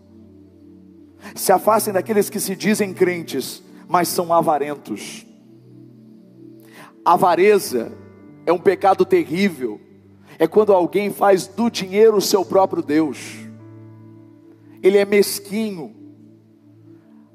Se 1.35 1.51
afastem 1.51 1.93
daqueles 1.93 2.29
que 2.29 2.39
se 2.39 2.55
dizem 2.55 2.93
crentes, 2.93 3.63
mas 3.87 4.07
são 4.07 4.31
avarentos. 4.33 5.25
Avareza 7.03 7.91
é 8.45 8.53
um 8.53 8.59
pecado 8.59 9.05
terrível, 9.05 9.79
é 10.37 10.47
quando 10.47 10.73
alguém 10.73 11.11
faz 11.11 11.47
do 11.47 11.69
dinheiro 11.69 12.17
o 12.17 12.21
seu 12.21 12.43
próprio 12.45 12.81
Deus. 12.81 13.35
Ele 14.81 14.97
é 14.97 15.05
mesquinho. 15.05 15.94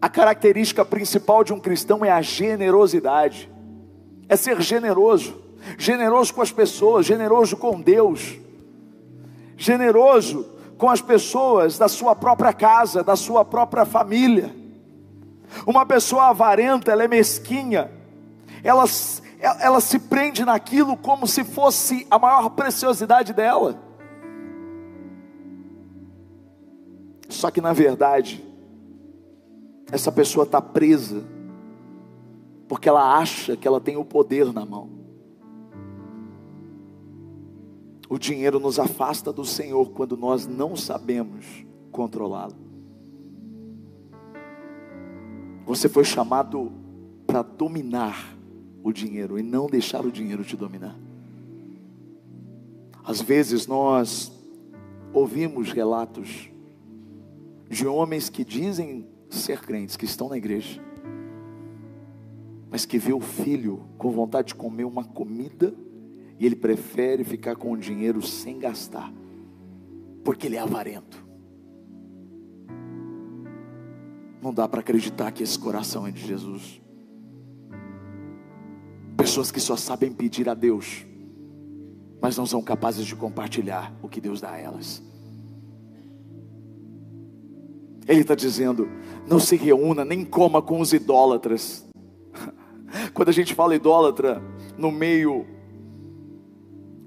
A 0.00 0.08
característica 0.08 0.84
principal 0.84 1.44
de 1.44 1.52
um 1.52 1.60
cristão 1.60 2.04
é 2.04 2.10
a 2.10 2.22
generosidade, 2.22 3.50
é 4.28 4.36
ser 4.36 4.60
generoso, 4.62 5.42
generoso 5.76 6.32
com 6.32 6.40
as 6.40 6.50
pessoas, 6.50 7.04
generoso 7.04 7.56
com 7.56 7.80
Deus, 7.80 8.38
generoso 9.56 10.46
com 10.78 10.88
as 10.88 11.02
pessoas 11.02 11.76
da 11.76 11.86
sua 11.86 12.16
própria 12.16 12.52
casa, 12.52 13.04
da 13.04 13.14
sua 13.14 13.44
própria 13.44 13.84
família. 13.84 14.54
Uma 15.66 15.84
pessoa 15.84 16.28
avarenta, 16.28 16.90
ela 16.90 17.04
é 17.04 17.08
mesquinha, 17.08 17.90
ela, 18.64 18.84
ela 19.60 19.80
se 19.82 19.98
prende 19.98 20.46
naquilo 20.46 20.96
como 20.96 21.26
se 21.26 21.44
fosse 21.44 22.06
a 22.10 22.18
maior 22.18 22.48
preciosidade 22.50 23.34
dela. 23.34 23.78
Só 27.28 27.50
que 27.50 27.60
na 27.60 27.74
verdade, 27.74 28.49
essa 29.92 30.12
pessoa 30.12 30.44
está 30.44 30.60
presa, 30.60 31.24
porque 32.68 32.88
ela 32.88 33.16
acha 33.18 33.56
que 33.56 33.66
ela 33.66 33.80
tem 33.80 33.96
o 33.96 34.04
poder 34.04 34.52
na 34.52 34.64
mão. 34.64 34.88
O 38.08 38.18
dinheiro 38.18 38.58
nos 38.58 38.78
afasta 38.78 39.32
do 39.32 39.44
Senhor 39.44 39.90
quando 39.90 40.16
nós 40.16 40.46
não 40.46 40.76
sabemos 40.76 41.64
controlá-lo. 41.92 42.56
Você 45.66 45.88
foi 45.88 46.04
chamado 46.04 46.72
para 47.26 47.42
dominar 47.42 48.36
o 48.82 48.92
dinheiro 48.92 49.38
e 49.38 49.42
não 49.42 49.66
deixar 49.66 50.04
o 50.04 50.10
dinheiro 50.10 50.44
te 50.44 50.56
dominar. 50.56 50.98
Às 53.04 53.20
vezes 53.20 53.66
nós 53.66 54.32
ouvimos 55.12 55.72
relatos 55.72 56.50
de 57.68 57.86
homens 57.86 58.28
que 58.28 58.44
dizem 58.44 59.06
ser 59.30 59.60
crentes, 59.60 59.96
que 59.96 60.04
estão 60.04 60.28
na 60.28 60.36
igreja, 60.36 60.80
mas 62.70 62.84
que 62.84 62.98
vê 62.98 63.12
o 63.12 63.20
filho 63.20 63.84
com 63.96 64.10
vontade 64.10 64.48
de 64.48 64.54
comer 64.54 64.84
uma 64.84 65.04
comida 65.04 65.74
e 66.38 66.46
ele 66.46 66.56
prefere 66.56 67.24
ficar 67.24 67.56
com 67.56 67.72
o 67.72 67.76
dinheiro 67.76 68.22
sem 68.22 68.58
gastar, 68.58 69.12
porque 70.24 70.46
ele 70.46 70.56
é 70.56 70.60
avarento. 70.60 71.24
Não 74.42 74.54
dá 74.54 74.66
para 74.66 74.80
acreditar 74.80 75.30
que 75.32 75.42
esse 75.42 75.58
coração 75.58 76.06
é 76.06 76.10
de 76.10 76.26
Jesus. 76.26 76.80
Pessoas 79.16 79.52
que 79.52 79.60
só 79.60 79.76
sabem 79.76 80.10
pedir 80.10 80.48
a 80.48 80.54
Deus, 80.54 81.04
mas 82.22 82.38
não 82.38 82.46
são 82.46 82.62
capazes 82.62 83.04
de 83.04 83.14
compartilhar 83.14 83.94
o 84.02 84.08
que 84.08 84.20
Deus 84.20 84.40
dá 84.40 84.52
a 84.52 84.58
elas. 84.58 85.02
Ele 88.10 88.22
está 88.22 88.34
dizendo: 88.34 88.88
não 89.24 89.38
se 89.38 89.54
reúna 89.54 90.04
nem 90.04 90.24
coma 90.24 90.60
com 90.60 90.80
os 90.80 90.92
idólatras. 90.92 91.86
Quando 93.14 93.28
a 93.28 93.32
gente 93.32 93.54
fala 93.54 93.76
idólatra 93.76 94.42
no 94.76 94.90
meio 94.90 95.46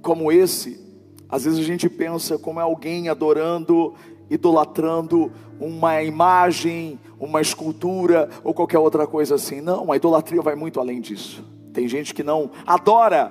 como 0.01 0.31
esse, 0.31 0.79
às 1.27 1.43
vezes 1.43 1.59
a 1.59 1.63
gente 1.63 1.89
pensa 1.89 2.37
como 2.37 2.59
é 2.59 2.63
alguém 2.63 3.09
adorando, 3.09 3.93
idolatrando 4.29 5.29
uma 5.59 6.01
imagem, 6.01 6.97
uma 7.19 7.41
escultura 7.41 8.29
ou 8.41 8.53
qualquer 8.53 8.79
outra 8.79 9.05
coisa 9.05 9.35
assim. 9.35 9.59
Não, 9.59 9.91
a 9.91 9.97
idolatria 9.97 10.41
vai 10.41 10.55
muito 10.55 10.79
além 10.79 11.01
disso. 11.01 11.43
Tem 11.73 11.85
gente 11.85 12.13
que 12.13 12.23
não 12.23 12.49
adora 12.65 13.29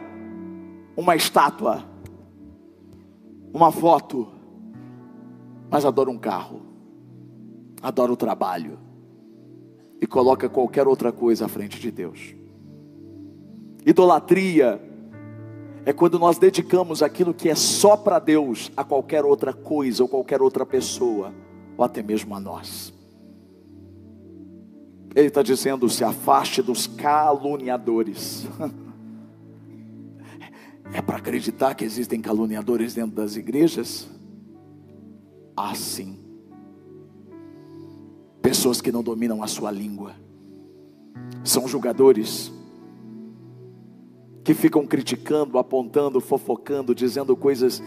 uma 0.94 1.16
estátua, 1.16 1.84
uma 3.50 3.72
foto, 3.72 4.28
mas 5.70 5.86
adora 5.86 6.10
um 6.10 6.18
carro, 6.18 6.71
adora 7.82 8.12
o 8.12 8.16
trabalho 8.16 8.78
e 10.00 10.06
coloca 10.06 10.48
qualquer 10.48 10.86
outra 10.86 11.10
coisa 11.10 11.46
à 11.46 11.48
frente 11.48 11.80
de 11.80 11.90
Deus. 11.90 12.34
Idolatria 13.84 14.80
é 15.84 15.92
quando 15.92 16.18
nós 16.18 16.38
dedicamos 16.38 17.02
aquilo 17.02 17.34
que 17.34 17.48
é 17.48 17.54
só 17.54 17.96
para 17.96 18.20
Deus 18.20 18.70
a 18.76 18.84
qualquer 18.84 19.24
outra 19.24 19.52
coisa 19.52 20.04
ou 20.04 20.08
qualquer 20.08 20.40
outra 20.40 20.64
pessoa, 20.64 21.34
ou 21.76 21.84
até 21.84 22.02
mesmo 22.02 22.34
a 22.34 22.40
nós. 22.40 22.94
Ele 25.14 25.26
está 25.26 25.42
dizendo: 25.42 25.88
se 25.88 26.04
afaste 26.04 26.62
dos 26.62 26.86
caluniadores. 26.86 28.46
É 30.94 31.00
para 31.00 31.16
acreditar 31.16 31.74
que 31.74 31.86
existem 31.86 32.20
caluniadores 32.20 32.92
dentro 32.92 33.16
das 33.16 33.34
igrejas? 33.34 34.06
Assim. 35.56 36.21
Pessoas 38.42 38.80
que 38.80 38.90
não 38.90 39.02
dominam 39.02 39.42
a 39.42 39.46
sua 39.46 39.70
língua. 39.70 40.14
São 41.44 41.66
julgadores 41.68 42.52
que 44.44 44.52
ficam 44.52 44.86
criticando, 44.86 45.58
apontando, 45.58 46.20
fofocando, 46.20 46.94
dizendo 46.94 47.36
coisas 47.36 47.82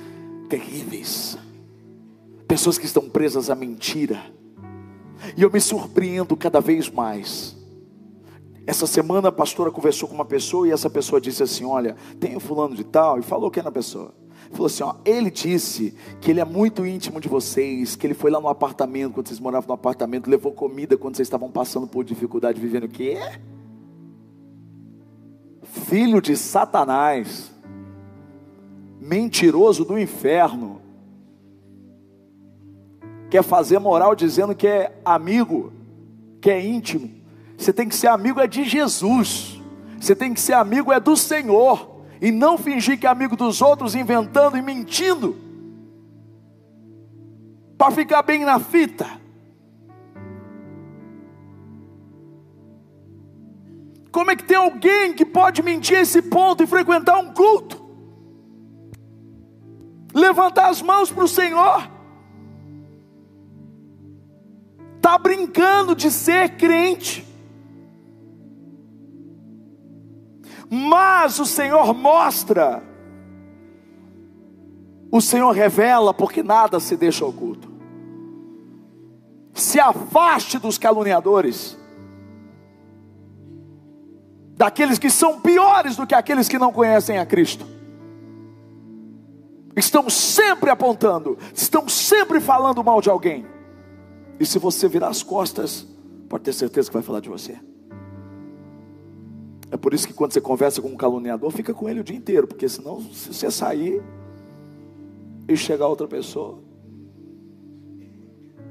terríveis. 0.48 1.38
Pessoas 2.48 2.78
que 2.78 2.86
estão 2.86 3.10
presas 3.10 3.50
à 3.50 3.56
mentira. 3.56 4.20
E 5.36 5.42
eu 5.42 5.52
me 5.52 5.60
surpreendo 5.60 6.36
cada 6.38 6.62
vez 6.62 6.90
mais. 6.90 7.56
Essa 8.66 8.88
semana 8.88 9.30
a 9.30 9.32
pastora 9.32 9.70
conversou 9.70 10.08
com 10.08 10.16
uma 10.16 10.26
pessoa 10.26 10.68
e 10.68 10.72
essa 10.72 10.90
pessoa 10.90 11.22
disse 11.22 11.44
assim: 11.44 11.66
Olha, 11.66 11.96
tem 12.20 12.36
um 12.36 12.40
fulano 12.40 12.76
de 12.76 12.84
tal, 12.84 13.20
e 13.20 13.22
falou 13.22 13.52
que 13.52 13.60
é 13.60 13.64
na 13.64 13.72
pessoa. 13.72 14.14
Falou 14.52 14.68
assim: 14.68 14.84
ó, 14.84 14.96
ele 15.04 15.30
disse 15.30 15.94
que 16.22 16.32
ele 16.32 16.40
é 16.40 16.46
muito 16.46 16.86
íntimo 16.86 17.20
de 17.20 17.28
vocês, 17.28 17.96
que 17.96 18.08
ele 18.08 18.14
foi 18.14 18.32
lá 18.32 18.40
no 18.40 18.48
apartamento, 18.48 19.14
quando 19.14 19.28
vocês 19.28 19.40
moravam 19.40 19.68
no 19.68 19.74
apartamento, 19.74 20.30
levou 20.30 20.52
comida 20.52 20.98
quando 20.98 21.16
vocês 21.16 21.28
estavam 21.28 21.52
passando 21.52 21.88
por 21.88 22.04
dificuldade, 22.04 22.60
vivendo 22.60 22.86
o 22.86 22.90
quê? 22.90 23.18
filho 25.76 26.22
de 26.22 26.38
Satanás, 26.38 27.52
mentiroso 29.00 29.84
do 29.84 30.00
inferno, 30.00 30.82
quer 33.30 33.44
fazer 33.44 33.80
moral 33.80 34.16
dizendo 34.16 34.56
que 34.56 34.68
é 34.68 35.00
amigo, 35.04 35.74
que 36.40 36.50
é 36.50 36.64
íntimo. 36.64 37.12
Você 37.58 37.74
tem 37.74 37.88
que 37.88 37.96
ser 37.96 38.08
amigo 38.08 38.40
é 38.40 38.48
de 38.48 38.64
Jesus. 38.64 39.62
Você 40.00 40.16
tem 40.16 40.34
que 40.34 40.40
ser 40.40 40.54
amigo 40.54 40.92
é 40.92 41.00
do 41.00 41.16
Senhor 41.16 41.95
e 42.22 42.32
não 42.32 42.58
fingir 42.58 43.00
que 43.00 43.06
é 43.06 43.10
amigo 43.10 43.36
dos 43.36 43.62
outros 43.62 43.96
inventando 43.96 44.58
e 44.58 44.62
mentindo 44.62 45.36
para 47.78 47.92
ficar 47.92 48.24
bem 48.24 48.46
na 48.46 48.60
fita. 48.60 49.06
Como 54.12 54.32
é 54.32 54.36
que 54.36 54.46
tem 54.46 54.56
alguém 54.56 55.14
que 55.14 55.26
pode 55.26 55.62
mentir 55.62 55.98
a 55.98 56.02
esse 56.02 56.22
ponto 56.22 56.64
e 56.64 56.68
frequentar 56.68 57.18
um 57.18 57.34
culto? 57.34 57.84
Levantar 60.14 60.70
as 60.70 60.82
mãos 60.82 61.12
para 61.12 61.26
o 61.26 61.28
Senhor. 61.28 61.90
Está 64.96 65.18
brincando 65.18 65.94
de 65.94 66.10
ser 66.10 66.56
crente. 66.56 67.26
Mas 70.70 71.40
o 71.40 71.46
Senhor 71.46 71.94
mostra, 71.94 72.82
o 75.12 75.22
Senhor 75.22 75.52
revela, 75.52 76.14
porque 76.14 76.42
nada 76.42 76.80
se 76.80 76.98
deixa 76.98 77.26
oculto. 77.26 77.70
Se 79.54 79.80
afaste 79.80 80.60
dos 80.60 80.78
caluniadores 80.78 81.78
daqueles 84.58 84.98
que 84.98 85.10
são 85.10 85.40
piores 85.40 85.96
do 85.96 86.08
que 86.08 86.16
aqueles 86.16 86.48
que 86.48 86.58
não 86.58 86.72
conhecem 86.72 87.18
a 87.18 87.26
Cristo. 87.26 87.66
Estão 89.76 90.10
sempre 90.10 90.70
apontando, 90.70 91.38
estão 91.54 91.88
sempre 91.90 92.40
falando 92.40 92.84
mal 92.84 93.02
de 93.02 93.10
alguém. 93.10 93.46
E 94.40 94.46
se 94.46 94.58
você 94.58 94.88
virar 94.88 95.10
as 95.10 95.22
costas, 95.22 95.86
pode 96.30 96.46
ter 96.46 96.54
certeza 96.54 96.90
que 96.90 96.94
vai 96.94 97.04
falar 97.04 97.20
de 97.20 97.30
você. 97.30 97.60
É 99.72 99.78
por 99.78 99.94
isso 99.94 100.08
que 100.08 100.14
quando 100.14 100.34
você 100.34 100.42
conversa 100.42 100.82
com 100.82 100.90
um 100.90 100.96
caluniador, 100.96 101.52
fica 101.52 101.74
com 101.74 101.90
ele 101.90 102.00
o 102.00 102.04
dia 102.04 102.16
inteiro, 102.16 102.48
porque 102.48 102.70
senão, 102.70 103.02
se 103.02 103.34
você 103.34 103.50
sair 103.50 104.02
e 105.48 105.58
chegar 105.58 105.88
outra 105.88 106.08
pessoa, 106.08 106.60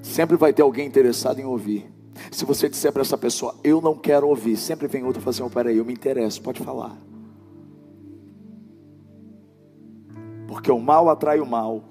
sempre 0.03 0.37
vai 0.37 0.53
ter 0.53 0.63
alguém 0.63 0.87
interessado 0.87 1.41
em 1.41 1.45
ouvir. 1.45 1.91
Se 2.31 2.45
você 2.45 2.69
disser 2.69 2.93
para 2.93 3.03
essa 3.03 3.19
pessoa, 3.19 3.55
eu 3.65 3.81
não 3.81 3.97
quero 3.97 4.29
ouvir, 4.29 4.57
sempre 4.57 4.87
vem 4.87 5.05
outro 5.05 5.21
e 5.21 5.23
fala 5.23 5.35
assim: 5.35 5.43
oh, 5.43 5.51
peraí, 5.51 5.77
eu 5.77 5.85
me 5.85 5.93
interesso, 5.93 6.41
pode 6.41 6.63
falar. 6.63 6.97
Porque 10.47 10.71
o 10.71 10.79
mal 10.79 11.09
atrai 11.09 11.41
o 11.41 11.47
mal. 11.47 11.83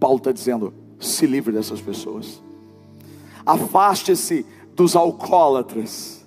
Paulo 0.00 0.18
está 0.18 0.32
dizendo: 0.32 0.72
se 0.98 1.26
livre 1.26 1.52
dessas 1.52 1.80
pessoas. 1.80 2.42
Afaste-se 3.44 4.46
dos 4.74 4.96
alcoólatras, 4.96 6.23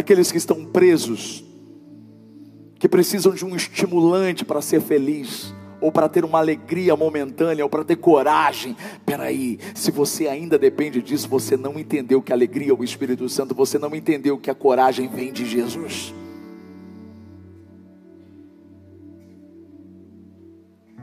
aqueles 0.00 0.32
que 0.32 0.38
estão 0.38 0.64
presos 0.64 1.44
que 2.80 2.88
precisam 2.88 3.34
de 3.34 3.44
um 3.44 3.54
estimulante 3.54 4.42
para 4.42 4.62
ser 4.62 4.80
feliz, 4.80 5.54
ou 5.82 5.92
para 5.92 6.08
ter 6.08 6.24
uma 6.24 6.38
alegria 6.38 6.96
momentânea, 6.96 7.62
ou 7.62 7.68
para 7.68 7.84
ter 7.84 7.96
coragem. 7.96 8.74
Peraí, 9.04 9.58
se 9.74 9.90
você 9.90 10.26
ainda 10.26 10.58
depende 10.58 11.02
disso, 11.02 11.28
você 11.28 11.58
não 11.58 11.78
entendeu 11.78 12.22
que 12.22 12.32
a 12.32 12.34
alegria 12.34 12.70
é 12.70 12.74
o 12.74 12.82
Espírito 12.82 13.28
Santo, 13.28 13.54
você 13.54 13.78
não 13.78 13.94
entendeu 13.94 14.38
que 14.38 14.50
a 14.50 14.54
coragem 14.54 15.08
vem 15.08 15.30
de 15.30 15.44
Jesus. 15.44 16.14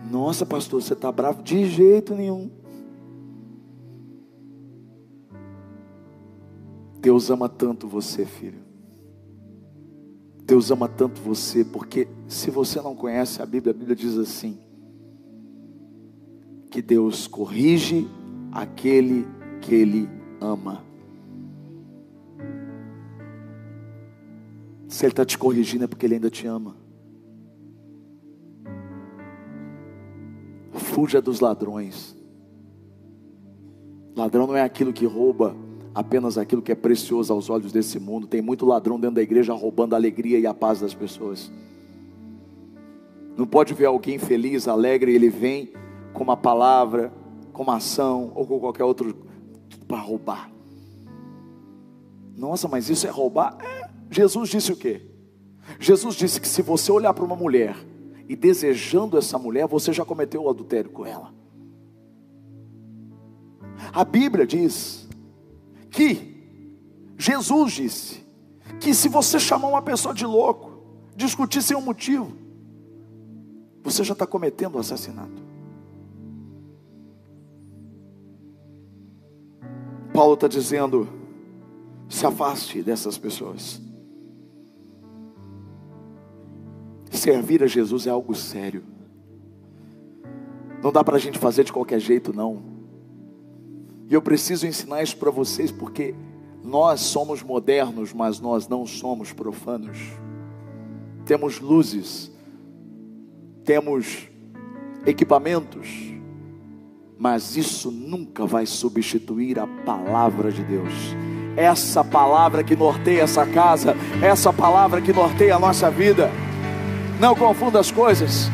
Nossa, 0.09 0.47
pastor, 0.47 0.81
você 0.81 0.93
está 0.93 1.11
bravo? 1.11 1.43
De 1.43 1.65
jeito 1.65 2.15
nenhum. 2.15 2.49
Deus 6.99 7.29
ama 7.29 7.47
tanto 7.47 7.87
você, 7.87 8.25
filho. 8.25 8.66
Deus 10.47 10.71
ama 10.71 10.87
tanto 10.87 11.21
você, 11.21 11.65
porque 11.65 12.07
se 12.25 12.49
você 12.49 12.81
não 12.81 12.95
conhece 12.95 13.41
a 13.41 13.45
Bíblia, 13.45 13.71
a 13.71 13.77
Bíblia 13.77 13.97
diz 13.97 14.17
assim: 14.17 14.57
que 16.71 16.81
Deus 16.81 17.27
corrige 17.27 18.07
aquele 18.49 19.27
que 19.59 19.75
Ele 19.75 20.09
ama. 20.39 20.85
Se 24.87 25.05
Ele 25.05 25.11
está 25.11 25.25
te 25.25 25.37
corrigindo 25.37 25.83
é 25.83 25.87
porque 25.87 26.05
Ele 26.05 26.15
ainda 26.15 26.29
te 26.29 26.47
ama. 26.47 26.77
Fuja 30.71 31.21
dos 31.21 31.41
ladrões. 31.41 32.15
Ladrão 34.15 34.47
não 34.47 34.55
é 34.55 34.61
aquilo 34.61 34.93
que 34.93 35.05
rouba 35.05 35.53
apenas 35.97 36.37
aquilo 36.37 36.61
que 36.61 36.71
é 36.71 36.75
precioso 36.75 37.33
aos 37.33 37.49
olhos 37.49 37.71
desse 37.71 37.99
mundo. 37.99 38.27
Tem 38.27 38.39
muito 38.39 38.67
ladrão 38.67 38.99
dentro 38.99 39.15
da 39.15 39.21
igreja 39.23 39.51
roubando 39.51 39.93
a 39.93 39.97
alegria 39.97 40.37
e 40.37 40.45
a 40.45 40.53
paz 40.53 40.79
das 40.79 40.93
pessoas. 40.93 41.51
Não 43.35 43.47
pode 43.47 43.73
ver 43.73 43.85
alguém 43.85 44.19
feliz, 44.19 44.67
alegre, 44.67 45.11
e 45.11 45.15
ele 45.15 45.27
vem 45.27 45.73
com 46.13 46.23
uma 46.23 46.37
palavra, 46.37 47.11
com 47.51 47.63
uma 47.63 47.77
ação 47.77 48.31
ou 48.35 48.45
com 48.45 48.59
qualquer 48.59 48.83
outro 48.83 49.17
para 49.87 49.99
roubar. 49.99 50.51
Nossa, 52.35 52.67
mas 52.67 52.91
isso 52.91 53.07
é 53.07 53.09
roubar? 53.09 53.57
É. 53.59 53.89
Jesus 54.11 54.49
disse 54.49 54.71
o 54.71 54.77
quê? 54.77 55.01
Jesus 55.79 56.15
disse 56.15 56.39
que 56.39 56.47
se 56.47 56.61
você 56.61 56.91
olhar 56.91 57.11
para 57.15 57.25
uma 57.25 57.35
mulher 57.35 57.75
e 58.29 58.35
desejando 58.35 59.17
essa 59.17 59.39
mulher, 59.39 59.65
você 59.65 59.91
já 59.91 60.05
cometeu 60.05 60.43
o 60.43 60.49
adultério 60.49 60.91
com 60.91 61.07
ela. 61.07 61.33
A 63.91 64.05
Bíblia 64.05 64.45
diz 64.45 65.06
que 65.89 66.37
Jesus 67.17 67.73
disse 67.73 68.23
que 68.79 68.93
se 68.93 69.09
você 69.09 69.39
chamar 69.39 69.69
uma 69.69 69.81
pessoa 69.81 70.13
de 70.13 70.25
louco, 70.25 70.83
discutir 71.15 71.61
sem 71.61 71.75
um 71.75 71.81
motivo, 71.81 72.31
você 73.83 74.03
já 74.03 74.13
está 74.13 74.27
cometendo 74.27 74.75
o 74.75 74.79
assassinato. 74.79 75.47
Paulo 80.13 80.33
está 80.33 80.47
dizendo: 80.47 81.07
se 82.09 82.25
afaste 82.25 82.81
dessas 82.81 83.17
pessoas. 83.17 83.81
Servir 87.11 87.63
a 87.63 87.67
Jesus 87.67 88.05
é 88.05 88.09
algo 88.09 88.35
sério. 88.35 88.83
Não 90.83 90.91
dá 90.91 91.03
para 91.03 91.15
a 91.15 91.19
gente 91.19 91.39
fazer 91.39 91.63
de 91.63 91.73
qualquer 91.73 91.99
jeito, 91.99 92.33
não. 92.33 92.76
E 94.09 94.13
eu 94.13 94.21
preciso 94.21 94.65
ensinar 94.65 95.03
isso 95.03 95.17
para 95.17 95.29
vocês 95.29 95.71
porque 95.71 96.15
nós 96.63 97.01
somos 97.01 97.43
modernos, 97.43 98.13
mas 98.13 98.39
nós 98.39 98.67
não 98.67 98.85
somos 98.85 99.33
profanos. 99.33 99.97
Temos 101.25 101.59
luzes, 101.59 102.31
temos 103.65 104.29
equipamentos, 105.05 105.89
mas 107.17 107.57
isso 107.57 107.91
nunca 107.91 108.45
vai 108.45 108.65
substituir 108.65 109.59
a 109.59 109.67
palavra 109.67 110.51
de 110.51 110.63
Deus. 110.63 110.93
Essa 111.57 112.03
palavra 112.03 112.63
que 112.63 112.75
norteia 112.75 113.23
essa 113.23 113.45
casa, 113.45 113.95
essa 114.21 114.53
palavra 114.53 115.01
que 115.01 115.11
norteia 115.11 115.55
a 115.55 115.59
nossa 115.59 115.89
vida. 115.91 116.31
Não 117.19 117.35
confunda 117.35 117.79
as 117.79 117.89
coisas, 117.89 118.47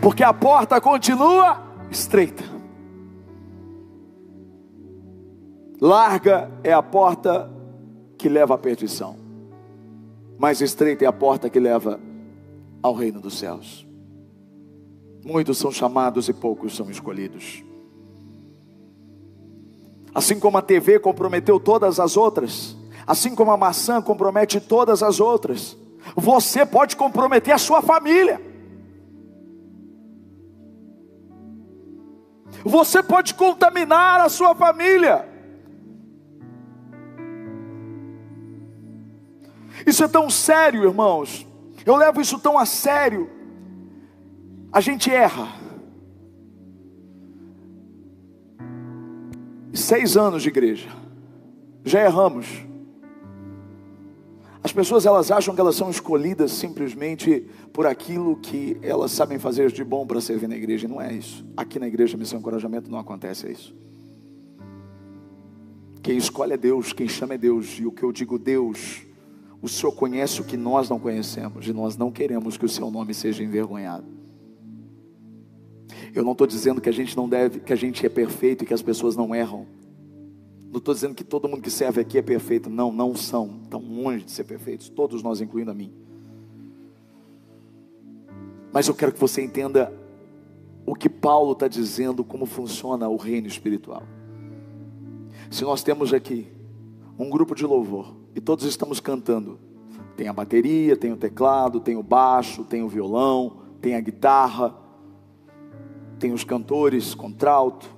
porque 0.00 0.24
a 0.24 0.32
porta 0.32 0.80
continua 0.80 1.62
estreita. 1.90 2.55
Larga 5.86 6.50
é 6.64 6.72
a 6.72 6.82
porta 6.82 7.48
que 8.18 8.28
leva 8.28 8.56
à 8.56 8.58
perdição, 8.58 9.16
mais 10.36 10.60
estreita 10.60 11.04
é 11.04 11.06
a 11.06 11.12
porta 11.12 11.48
que 11.48 11.60
leva 11.60 12.00
ao 12.82 12.92
reino 12.92 13.20
dos 13.20 13.38
céus. 13.38 13.86
Muitos 15.24 15.58
são 15.58 15.70
chamados 15.70 16.28
e 16.28 16.32
poucos 16.32 16.74
são 16.74 16.90
escolhidos. 16.90 17.62
Assim 20.12 20.40
como 20.40 20.58
a 20.58 20.62
TV 20.62 20.98
comprometeu 20.98 21.60
todas 21.60 22.00
as 22.00 22.16
outras, 22.16 22.76
assim 23.06 23.32
como 23.32 23.52
a 23.52 23.56
maçã 23.56 24.02
compromete 24.02 24.60
todas 24.60 25.04
as 25.04 25.20
outras, 25.20 25.76
você 26.16 26.66
pode 26.66 26.96
comprometer 26.96 27.54
a 27.54 27.58
sua 27.58 27.80
família. 27.80 28.40
Você 32.64 33.04
pode 33.04 33.34
contaminar 33.34 34.20
a 34.20 34.28
sua 34.28 34.52
família. 34.52 35.35
Isso 39.86 40.02
é 40.02 40.08
tão 40.08 40.28
sério, 40.28 40.82
irmãos. 40.82 41.46
Eu 41.86 41.94
levo 41.94 42.20
isso 42.20 42.40
tão 42.40 42.58
a 42.58 42.66
sério. 42.66 43.30
A 44.72 44.80
gente 44.80 45.08
erra. 45.08 45.48
Seis 49.72 50.16
anos 50.16 50.42
de 50.42 50.48
igreja. 50.48 50.88
Já 51.84 52.02
erramos. 52.02 52.66
As 54.64 54.72
pessoas 54.72 55.06
elas 55.06 55.30
acham 55.30 55.54
que 55.54 55.60
elas 55.60 55.76
são 55.76 55.88
escolhidas 55.88 56.50
simplesmente 56.50 57.48
por 57.72 57.86
aquilo 57.86 58.34
que 58.34 58.76
elas 58.82 59.12
sabem 59.12 59.38
fazer 59.38 59.70
de 59.70 59.84
bom 59.84 60.04
para 60.04 60.20
servir 60.20 60.48
na 60.48 60.56
igreja. 60.56 60.88
Não 60.88 61.00
é 61.00 61.12
isso. 61.12 61.46
Aqui 61.56 61.78
na 61.78 61.86
igreja 61.86 62.16
Missão 62.16 62.40
Encorajamento 62.40 62.90
não 62.90 62.98
acontece 62.98 63.48
isso. 63.48 63.72
Quem 66.02 66.16
escolhe 66.16 66.54
é 66.54 66.56
Deus, 66.56 66.92
quem 66.92 67.06
chama 67.06 67.34
é 67.34 67.38
Deus. 67.38 67.78
E 67.78 67.86
o 67.86 67.92
que 67.92 68.02
eu 68.02 68.10
digo 68.10 68.36
Deus 68.36 69.05
o 69.66 69.68
Senhor 69.68 69.90
conhece 69.90 70.40
o 70.40 70.44
que 70.44 70.56
nós 70.56 70.88
não 70.88 70.96
conhecemos 70.96 71.66
e 71.66 71.72
nós 71.72 71.96
não 71.96 72.08
queremos 72.12 72.56
que 72.56 72.64
o 72.64 72.68
seu 72.68 72.88
nome 72.88 73.12
seja 73.12 73.42
envergonhado. 73.42 74.06
Eu 76.14 76.22
não 76.22 76.32
estou 76.32 76.46
dizendo 76.46 76.80
que 76.80 76.88
a 76.88 76.92
gente 76.92 77.16
não 77.16 77.28
deve, 77.28 77.58
que 77.58 77.72
a 77.72 77.76
gente 77.76 78.06
é 78.06 78.08
perfeito 78.08 78.62
e 78.62 78.66
que 78.66 78.72
as 78.72 78.80
pessoas 78.80 79.16
não 79.16 79.34
erram. 79.34 79.66
Não 80.70 80.78
estou 80.78 80.94
dizendo 80.94 81.16
que 81.16 81.24
todo 81.24 81.48
mundo 81.48 81.62
que 81.62 81.70
serve 81.70 82.00
aqui 82.00 82.16
é 82.16 82.22
perfeito. 82.22 82.70
Não, 82.70 82.92
não 82.92 83.16
são. 83.16 83.58
Estão 83.64 83.80
longe 83.80 84.24
de 84.24 84.30
ser 84.30 84.44
perfeitos. 84.44 84.88
Todos 84.88 85.20
nós, 85.20 85.40
incluindo 85.40 85.72
a 85.72 85.74
mim. 85.74 85.92
Mas 88.72 88.86
eu 88.86 88.94
quero 88.94 89.12
que 89.12 89.18
você 89.18 89.42
entenda 89.42 89.92
o 90.86 90.94
que 90.94 91.08
Paulo 91.08 91.52
está 91.52 91.66
dizendo, 91.66 92.22
como 92.22 92.46
funciona 92.46 93.08
o 93.08 93.16
reino 93.16 93.48
espiritual. 93.48 94.04
Se 95.50 95.64
nós 95.64 95.82
temos 95.82 96.14
aqui 96.14 96.46
um 97.18 97.28
grupo 97.28 97.54
de 97.54 97.66
louvor, 97.66 98.25
e 98.36 98.40
todos 98.40 98.66
estamos 98.66 99.00
cantando. 99.00 99.58
Tem 100.14 100.28
a 100.28 100.32
bateria, 100.32 100.94
tem 100.94 101.10
o 101.10 101.16
teclado, 101.16 101.80
tem 101.80 101.96
o 101.96 102.02
baixo, 102.02 102.64
tem 102.64 102.82
o 102.82 102.88
violão, 102.88 103.62
tem 103.80 103.94
a 103.94 104.00
guitarra, 104.00 104.76
tem 106.18 106.34
os 106.34 106.44
cantores, 106.44 107.14
contralto, 107.14 107.88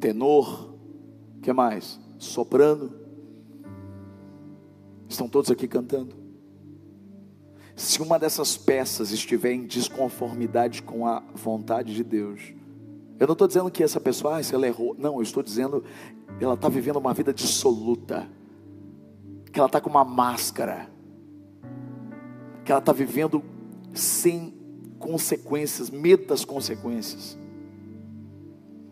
tenor, 0.00 0.74
que 1.40 1.52
mais? 1.52 2.00
Soprano. 2.18 2.92
Estão 5.08 5.28
todos 5.28 5.52
aqui 5.52 5.68
cantando. 5.68 6.16
Se 7.76 8.02
uma 8.02 8.18
dessas 8.18 8.56
peças 8.56 9.12
estiver 9.12 9.52
em 9.52 9.66
desconformidade 9.66 10.82
com 10.82 11.06
a 11.06 11.22
vontade 11.32 11.94
de 11.94 12.02
Deus, 12.02 12.52
eu 13.20 13.26
não 13.28 13.34
estou 13.34 13.46
dizendo 13.46 13.70
que 13.70 13.84
essa 13.84 14.00
pessoa, 14.00 14.38
ah, 14.38 14.42
se 14.42 14.52
ela 14.52 14.66
errou. 14.66 14.96
Não, 14.98 15.14
eu 15.14 15.22
estou 15.22 15.44
dizendo, 15.44 15.84
ela 16.40 16.54
está 16.54 16.68
vivendo 16.68 16.96
uma 16.96 17.14
vida 17.14 17.32
dissoluta 17.32 18.28
que 19.52 19.58
ela 19.58 19.66
está 19.66 19.80
com 19.80 19.90
uma 19.90 20.04
máscara, 20.04 20.88
que 22.64 22.70
ela 22.70 22.80
está 22.80 22.92
vivendo 22.92 23.42
sem 23.94 24.54
consequências, 24.98 25.90
medo 25.90 26.26
das 26.26 26.44
consequências, 26.44 27.38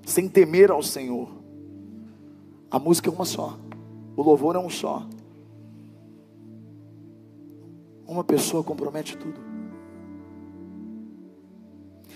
sem 0.05 0.29
temer 0.29 0.71
ao 0.71 0.83
Senhor. 0.83 1.31
A 2.71 2.79
música 2.79 3.11
é 3.11 3.13
uma 3.13 3.25
só, 3.25 3.59
o 4.17 4.23
louvor 4.23 4.57
é 4.57 4.59
um 4.59 4.71
só. 4.71 5.07
Uma 8.07 8.23
pessoa 8.23 8.63
compromete 8.63 9.17
tudo. 9.17 9.41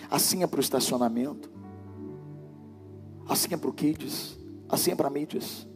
Assim 0.09 0.43
é 0.43 0.47
para 0.47 0.59
o 0.59 0.61
estacionamento, 0.61 1.51
assim 3.29 3.53
é 3.53 3.57
para 3.57 3.71
o 3.71 3.73
kids, 3.73 4.39
assim 4.69 4.93
é 4.93 4.95
para 4.95 5.11
mídias, 5.11 5.67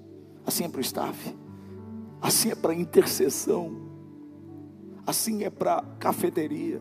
assim 0.46 0.64
é 0.64 0.68
para 0.68 0.78
o 0.78 0.80
staff 0.80 1.43
assim 2.24 2.52
é 2.52 2.54
para 2.54 2.72
intercessão, 2.72 3.70
assim 5.06 5.44
é 5.44 5.50
para 5.50 5.84
cafeteria, 5.98 6.80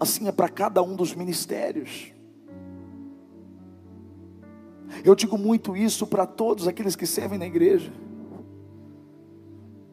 assim 0.00 0.26
é 0.26 0.32
para 0.32 0.48
cada 0.48 0.82
um 0.82 0.96
dos 0.96 1.14
ministérios. 1.14 2.10
Eu 5.04 5.14
digo 5.14 5.36
muito 5.36 5.76
isso 5.76 6.06
para 6.06 6.24
todos 6.24 6.66
aqueles 6.66 6.96
que 6.96 7.06
servem 7.06 7.38
na 7.38 7.46
igreja. 7.46 7.92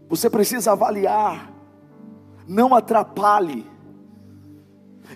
Você 0.07 0.29
precisa 0.29 0.71
avaliar, 0.71 1.53
não 2.47 2.73
atrapalhe. 2.73 3.69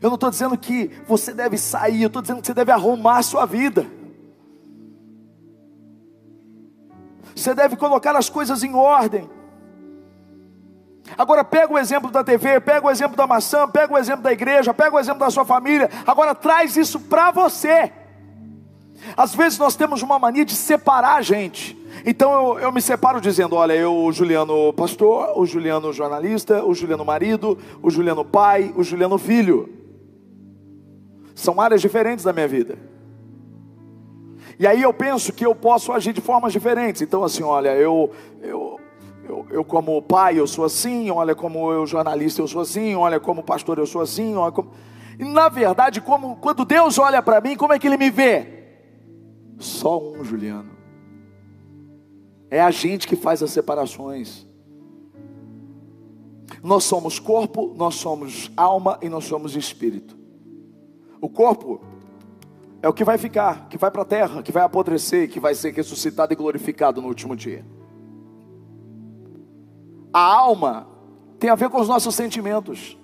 Eu 0.01 0.09
não 0.09 0.15
estou 0.15 0.29
dizendo 0.29 0.57
que 0.57 0.91
você 1.07 1.33
deve 1.33 1.57
sair, 1.57 2.01
eu 2.01 2.07
estou 2.07 2.21
dizendo 2.21 2.41
que 2.41 2.47
você 2.47 2.53
deve 2.53 2.73
arrumar 2.73 3.19
a 3.19 3.23
sua 3.23 3.45
vida. 3.45 4.00
Você 7.41 7.55
deve 7.55 7.75
colocar 7.75 8.15
as 8.15 8.29
coisas 8.29 8.63
em 8.63 8.75
ordem. 8.75 9.27
Agora 11.17 11.43
pega 11.43 11.73
o 11.73 11.77
exemplo 11.77 12.11
da 12.11 12.23
TV, 12.23 12.59
pega 12.59 12.85
o 12.85 12.91
exemplo 12.91 13.17
da 13.17 13.25
maçã, 13.25 13.67
pega 13.67 13.93
o 13.93 13.97
exemplo 13.97 14.21
da 14.21 14.31
igreja, 14.31 14.73
pega 14.73 14.95
o 14.95 14.99
exemplo 14.99 15.19
da 15.19 15.29
sua 15.31 15.43
família. 15.43 15.89
Agora 16.05 16.35
traz 16.35 16.77
isso 16.77 16.99
para 16.99 17.31
você. 17.31 17.91
Às 19.17 19.33
vezes 19.33 19.57
nós 19.57 19.75
temos 19.75 20.03
uma 20.03 20.19
mania 20.19 20.45
de 20.45 20.53
separar 20.53 21.15
a 21.15 21.21
gente. 21.21 21.75
Então 22.05 22.31
eu, 22.31 22.59
eu, 22.59 22.71
me 22.71 22.81
separo 22.81 23.19
dizendo: 23.19 23.55
olha, 23.55 23.73
eu, 23.73 23.93
o 23.93 24.11
Juliano 24.13 24.71
pastor, 24.73 25.33
o 25.35 25.45
Juliano 25.45 25.91
jornalista, 25.91 26.63
o 26.63 26.75
Juliano 26.75 27.03
marido, 27.03 27.57
o 27.81 27.89
Juliano 27.89 28.23
pai, 28.23 28.71
o 28.75 28.83
Juliano 28.83 29.17
filho. 29.17 29.67
São 31.33 31.59
áreas 31.59 31.81
diferentes 31.81 32.23
da 32.23 32.31
minha 32.31 32.47
vida. 32.47 32.90
E 34.61 34.67
aí 34.67 34.83
eu 34.83 34.93
penso 34.93 35.33
que 35.33 35.43
eu 35.43 35.55
posso 35.55 35.91
agir 35.91 36.13
de 36.13 36.21
formas 36.21 36.53
diferentes. 36.53 37.01
Então, 37.01 37.23
assim, 37.23 37.41
olha, 37.41 37.75
eu, 37.75 38.11
eu, 38.43 38.79
eu, 39.27 39.47
eu 39.49 39.65
como 39.65 39.99
pai 40.03 40.37
eu 40.37 40.45
sou 40.45 40.63
assim, 40.63 41.09
olha 41.09 41.33
como 41.33 41.71
eu 41.71 41.87
jornalista 41.87 42.43
eu 42.43 42.47
sou 42.47 42.61
assim, 42.61 42.93
olha 42.93 43.19
como 43.19 43.41
pastor 43.41 43.79
eu 43.79 43.87
sou 43.87 44.01
assim, 44.01 44.35
olha 44.35 44.51
como... 44.51 44.69
E 45.17 45.25
na 45.25 45.49
verdade, 45.49 45.99
como, 45.99 46.35
quando 46.35 46.63
Deus 46.63 46.99
olha 46.99 47.23
para 47.23 47.41
mim, 47.41 47.55
como 47.55 47.73
é 47.73 47.79
que 47.79 47.87
Ele 47.87 47.97
me 47.97 48.11
vê? 48.11 48.67
Só 49.57 49.99
um, 49.99 50.23
Juliano. 50.23 50.69
É 52.47 52.61
a 52.61 52.69
gente 52.69 53.07
que 53.07 53.15
faz 53.15 53.41
as 53.41 53.49
separações. 53.49 54.45
Nós 56.61 56.83
somos 56.83 57.17
corpo, 57.17 57.73
nós 57.75 57.95
somos 57.95 58.51
alma 58.55 58.99
e 59.01 59.09
nós 59.09 59.23
somos 59.23 59.55
espírito. 59.55 60.15
O 61.19 61.27
corpo 61.27 61.81
é 62.81 62.89
o 62.89 62.93
que 62.93 63.03
vai 63.03 63.17
ficar, 63.17 63.67
que 63.69 63.77
vai 63.77 63.91
para 63.91 64.01
a 64.01 64.05
terra, 64.05 64.41
que 64.41 64.51
vai 64.51 64.63
apodrecer, 64.63 65.29
que 65.29 65.39
vai 65.39 65.53
ser 65.53 65.73
ressuscitado 65.73 66.33
e 66.33 66.35
glorificado 66.35 67.01
no 67.01 67.07
último 67.07 67.35
dia. 67.35 67.63
A 70.11 70.19
alma 70.19 70.87
tem 71.39 71.49
a 71.49 71.55
ver 71.55 71.69
com 71.69 71.79
os 71.79 71.87
nossos 71.87 72.15
sentimentos, 72.15 72.97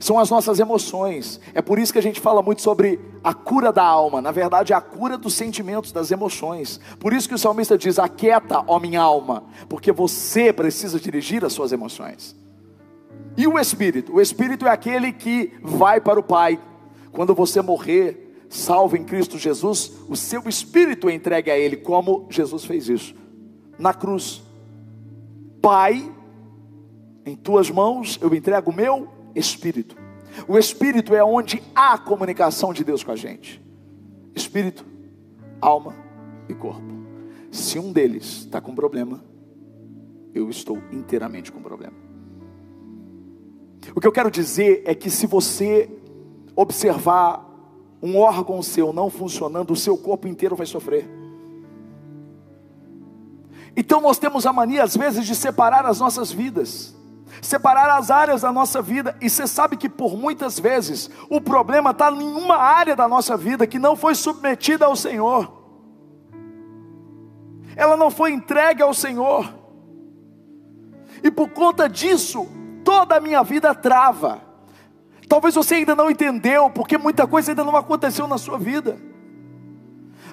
são 0.00 0.18
as 0.18 0.30
nossas 0.30 0.58
emoções. 0.58 1.40
É 1.54 1.62
por 1.62 1.78
isso 1.78 1.92
que 1.92 1.98
a 1.98 2.02
gente 2.02 2.20
fala 2.20 2.42
muito 2.42 2.62
sobre 2.62 2.98
a 3.22 3.32
cura 3.34 3.70
da 3.70 3.84
alma, 3.84 4.20
na 4.20 4.30
verdade, 4.30 4.72
é 4.72 4.76
a 4.76 4.80
cura 4.80 5.16
dos 5.16 5.34
sentimentos, 5.34 5.92
das 5.92 6.10
emoções. 6.10 6.80
Por 6.98 7.12
isso 7.12 7.28
que 7.28 7.34
o 7.34 7.38
salmista 7.38 7.76
diz: 7.76 7.98
Aquieta, 7.98 8.64
ó 8.66 8.80
minha 8.80 9.00
alma, 9.00 9.44
porque 9.68 9.92
você 9.92 10.52
precisa 10.52 10.98
dirigir 10.98 11.44
as 11.44 11.52
suas 11.52 11.70
emoções. 11.70 12.34
E 13.36 13.46
o 13.46 13.58
espírito? 13.58 14.14
O 14.14 14.20
espírito 14.20 14.66
é 14.66 14.70
aquele 14.70 15.12
que 15.12 15.52
vai 15.62 16.00
para 16.00 16.18
o 16.18 16.22
Pai. 16.22 16.58
Quando 17.12 17.34
você 17.34 17.62
morrer, 17.62 18.21
salvo 18.52 18.96
em 18.96 19.02
Cristo 19.02 19.38
Jesus, 19.38 19.92
o 20.08 20.14
seu 20.14 20.46
espírito 20.46 21.08
é 21.08 21.14
entregue 21.14 21.50
a 21.50 21.58
Ele, 21.58 21.74
como 21.74 22.26
Jesus 22.28 22.66
fez 22.66 22.86
isso 22.88 23.14
na 23.78 23.94
cruz. 23.94 24.42
Pai, 25.62 26.12
em 27.24 27.34
tuas 27.34 27.70
mãos 27.70 28.18
eu 28.20 28.32
entrego 28.34 28.70
o 28.70 28.74
meu 28.74 29.08
espírito. 29.34 29.96
O 30.46 30.58
espírito 30.58 31.14
é 31.14 31.24
onde 31.24 31.62
há 31.74 31.96
comunicação 31.96 32.74
de 32.74 32.84
Deus 32.84 33.02
com 33.02 33.10
a 33.10 33.16
gente. 33.16 33.60
Espírito, 34.34 34.84
alma 35.58 35.94
e 36.46 36.54
corpo. 36.54 36.92
Se 37.50 37.78
um 37.78 37.90
deles 37.90 38.40
está 38.40 38.60
com 38.60 38.74
problema, 38.74 39.24
eu 40.34 40.50
estou 40.50 40.78
inteiramente 40.92 41.50
com 41.50 41.62
problema. 41.62 41.96
O 43.94 44.00
que 44.00 44.06
eu 44.06 44.12
quero 44.12 44.30
dizer 44.30 44.82
é 44.84 44.94
que 44.94 45.10
se 45.10 45.26
você 45.26 45.90
observar 46.54 47.51
um 48.02 48.18
órgão 48.18 48.62
seu 48.62 48.92
não 48.92 49.08
funcionando, 49.08 49.72
o 49.72 49.76
seu 49.76 49.96
corpo 49.96 50.26
inteiro 50.26 50.56
vai 50.56 50.66
sofrer. 50.66 51.08
Então 53.76 54.00
nós 54.00 54.18
temos 54.18 54.44
a 54.44 54.52
mania, 54.52 54.82
às 54.82 54.96
vezes, 54.96 55.24
de 55.24 55.34
separar 55.34 55.86
as 55.86 56.00
nossas 56.00 56.32
vidas, 56.32 56.94
separar 57.40 57.96
as 57.96 58.10
áreas 58.10 58.42
da 58.42 58.52
nossa 58.52 58.82
vida, 58.82 59.16
e 59.20 59.30
você 59.30 59.46
sabe 59.46 59.76
que 59.76 59.88
por 59.88 60.16
muitas 60.16 60.58
vezes 60.58 61.08
o 61.30 61.40
problema 61.40 61.90
está 61.90 62.10
em 62.10 62.22
uma 62.22 62.56
área 62.56 62.96
da 62.96 63.08
nossa 63.08 63.36
vida 63.36 63.66
que 63.66 63.78
não 63.78 63.96
foi 63.96 64.14
submetida 64.14 64.84
ao 64.84 64.96
Senhor, 64.96 65.62
ela 67.74 67.96
não 67.96 68.10
foi 68.10 68.32
entregue 68.32 68.82
ao 68.82 68.92
Senhor, 68.92 69.54
e 71.22 71.30
por 71.30 71.48
conta 71.50 71.88
disso, 71.88 72.46
toda 72.84 73.16
a 73.16 73.20
minha 73.20 73.42
vida 73.42 73.74
trava. 73.74 74.51
Talvez 75.32 75.54
você 75.54 75.76
ainda 75.76 75.96
não 75.96 76.10
entendeu, 76.10 76.68
porque 76.68 76.98
muita 76.98 77.26
coisa 77.26 77.52
ainda 77.52 77.64
não 77.64 77.74
aconteceu 77.74 78.28
na 78.28 78.36
sua 78.36 78.58
vida. 78.58 78.98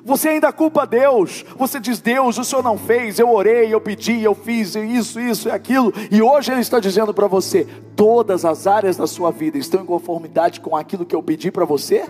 Você 0.04 0.28
ainda 0.28 0.52
culpa 0.52 0.86
Deus. 0.86 1.46
Você 1.58 1.80
diz: 1.80 2.02
Deus, 2.02 2.38
o 2.38 2.44
Senhor 2.44 2.62
não 2.62 2.78
fez. 2.78 3.18
Eu 3.18 3.30
orei, 3.30 3.74
eu 3.74 3.80
pedi, 3.80 4.22
eu 4.22 4.36
fiz 4.36 4.76
isso, 4.76 5.18
isso 5.18 5.48
e 5.48 5.52
aquilo. 5.54 5.94
E 6.12 6.22
hoje 6.22 6.52
Ele 6.52 6.60
está 6.60 6.82
dizendo 6.82 7.14
para 7.14 7.28
você: 7.28 7.66
todas 7.96 8.44
as 8.44 8.68
áreas 8.68 8.98
da 8.98 9.08
sua 9.08 9.32
vida 9.32 9.58
estão 9.58 9.84
em 9.84 9.86
conformidade 9.86 10.60
com 10.60 10.76
aquilo 10.76 11.06
que 11.06 11.16
eu 11.16 11.24
pedi 11.24 11.50
para 11.50 11.64
você? 11.64 12.06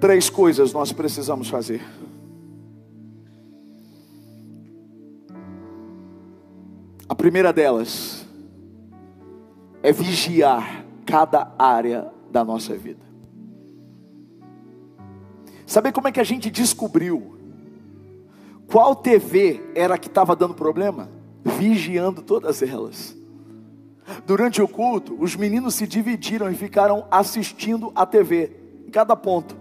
Três 0.00 0.28
coisas 0.28 0.72
nós 0.72 0.90
precisamos 0.90 1.48
fazer. 1.48 1.80
Primeira 7.26 7.52
delas 7.52 8.24
é 9.82 9.90
vigiar 9.90 10.84
cada 11.04 11.52
área 11.58 12.06
da 12.30 12.44
nossa 12.44 12.76
vida. 12.76 13.04
Saber 15.66 15.90
como 15.90 16.06
é 16.06 16.12
que 16.12 16.20
a 16.20 16.24
gente 16.24 16.48
descobriu 16.52 17.36
qual 18.68 18.94
TV 18.94 19.60
era 19.74 19.98
que 19.98 20.06
estava 20.06 20.36
dando 20.36 20.54
problema? 20.54 21.08
Vigiando 21.44 22.22
todas 22.22 22.62
elas. 22.62 23.16
Durante 24.24 24.62
o 24.62 24.68
culto, 24.68 25.16
os 25.18 25.34
meninos 25.34 25.74
se 25.74 25.84
dividiram 25.84 26.48
e 26.48 26.54
ficaram 26.54 27.08
assistindo 27.10 27.90
a 27.96 28.06
TV, 28.06 28.52
em 28.86 28.90
cada 28.92 29.16
ponto. 29.16 29.56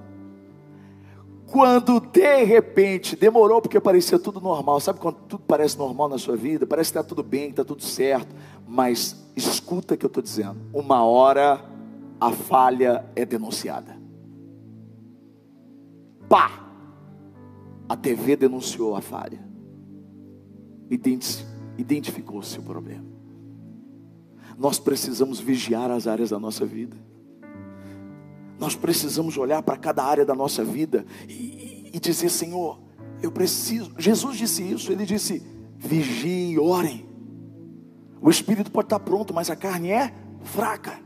Quando 1.48 2.00
de 2.00 2.44
repente 2.44 3.16
demorou 3.16 3.62
porque 3.62 3.80
parecia 3.80 4.18
tudo 4.18 4.42
normal, 4.42 4.80
sabe 4.80 5.00
quando 5.00 5.18
tudo 5.28 5.44
parece 5.48 5.78
normal 5.78 6.10
na 6.10 6.18
sua 6.18 6.36
vida? 6.36 6.66
Parece 6.66 6.92
que 6.92 6.98
está 6.98 7.08
tudo 7.08 7.24
bem, 7.24 7.50
está 7.50 7.64
tudo 7.64 7.84
certo, 7.84 8.36
mas 8.68 9.24
escuta 9.36 9.94
o 9.94 9.98
que 9.98 10.06
eu 10.06 10.08
estou 10.08 10.24
dizendo. 10.24 10.58
Uma 10.74 11.04
hora 11.04 11.64
a 12.20 12.32
falha 12.32 13.06
é 13.16 13.26
denunciada. 13.26 13.96
Pá! 16.28 16.64
A 17.88 17.96
TV 17.96 18.36
denunciou 18.36 18.96
a 18.96 19.02
falha, 19.02 19.40
identificou-se 21.78 22.58
o 22.58 22.64
problema. 22.64 23.06
Nós 24.58 24.80
precisamos 24.80 25.40
vigiar 25.40 25.92
as 25.92 26.08
áreas 26.08 26.32
da 26.32 26.40
nossa 26.40 26.66
vida. 26.66 26.98
Nós 28.60 28.76
precisamos 28.76 29.38
olhar 29.38 29.62
para 29.62 29.78
cada 29.78 30.04
área 30.04 30.26
da 30.26 30.34
nossa 30.34 30.64
vida 30.64 31.06
e, 31.28 31.90
e, 31.94 32.00
dizer: 32.00 32.30
Senhor, 32.30 32.80
eu 33.22 33.32
preciso. 33.32 33.94
Jesus 33.98 34.38
disse 34.38 34.64
isso, 34.64 34.92
ele 34.92 35.06
disse: 35.06 35.42
vigie, 35.78 36.58
orem. 36.58 37.06
O 38.22 38.30
espírito 38.30 38.72
pode 38.72 38.86
estar 38.86 39.00
pronto, 39.00 39.34
mas 39.34 39.50
a 39.50 39.56
carne 39.56 39.92
é 39.92 40.14
fraca. 40.44 41.00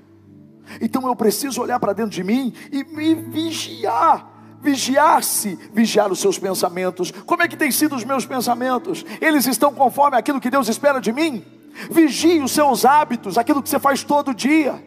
Então 0.79 1.07
eu 1.07 1.15
preciso 1.15 1.61
olhar 1.61 1.79
para 1.79 1.93
dentro 1.93 2.11
de 2.11 2.23
mim 2.23 2.53
e 2.71 2.83
me 2.83 3.15
vigiar. 3.15 4.27
Vigiar-se, 4.61 5.57
vigiar 5.73 6.11
os 6.11 6.19
seus 6.19 6.37
pensamentos. 6.37 7.11
Como 7.11 7.41
é 7.41 7.47
que 7.47 7.55
têm 7.55 7.71
sido 7.71 7.95
os 7.95 8.03
meus 8.03 8.25
pensamentos? 8.25 9.05
Eles 9.21 9.47
estão 9.47 9.73
conforme 9.73 10.17
aquilo 10.17 10.39
que 10.39 10.49
Deus 10.49 10.67
espera 10.67 10.99
de 10.99 11.13
mim? 11.13 11.43
Vigie 11.89 12.41
os 12.41 12.51
seus 12.51 12.83
hábitos, 12.83 13.37
aquilo 13.37 13.63
que 13.63 13.69
você 13.69 13.79
faz 13.79 14.03
todo 14.03 14.33
dia. 14.33 14.83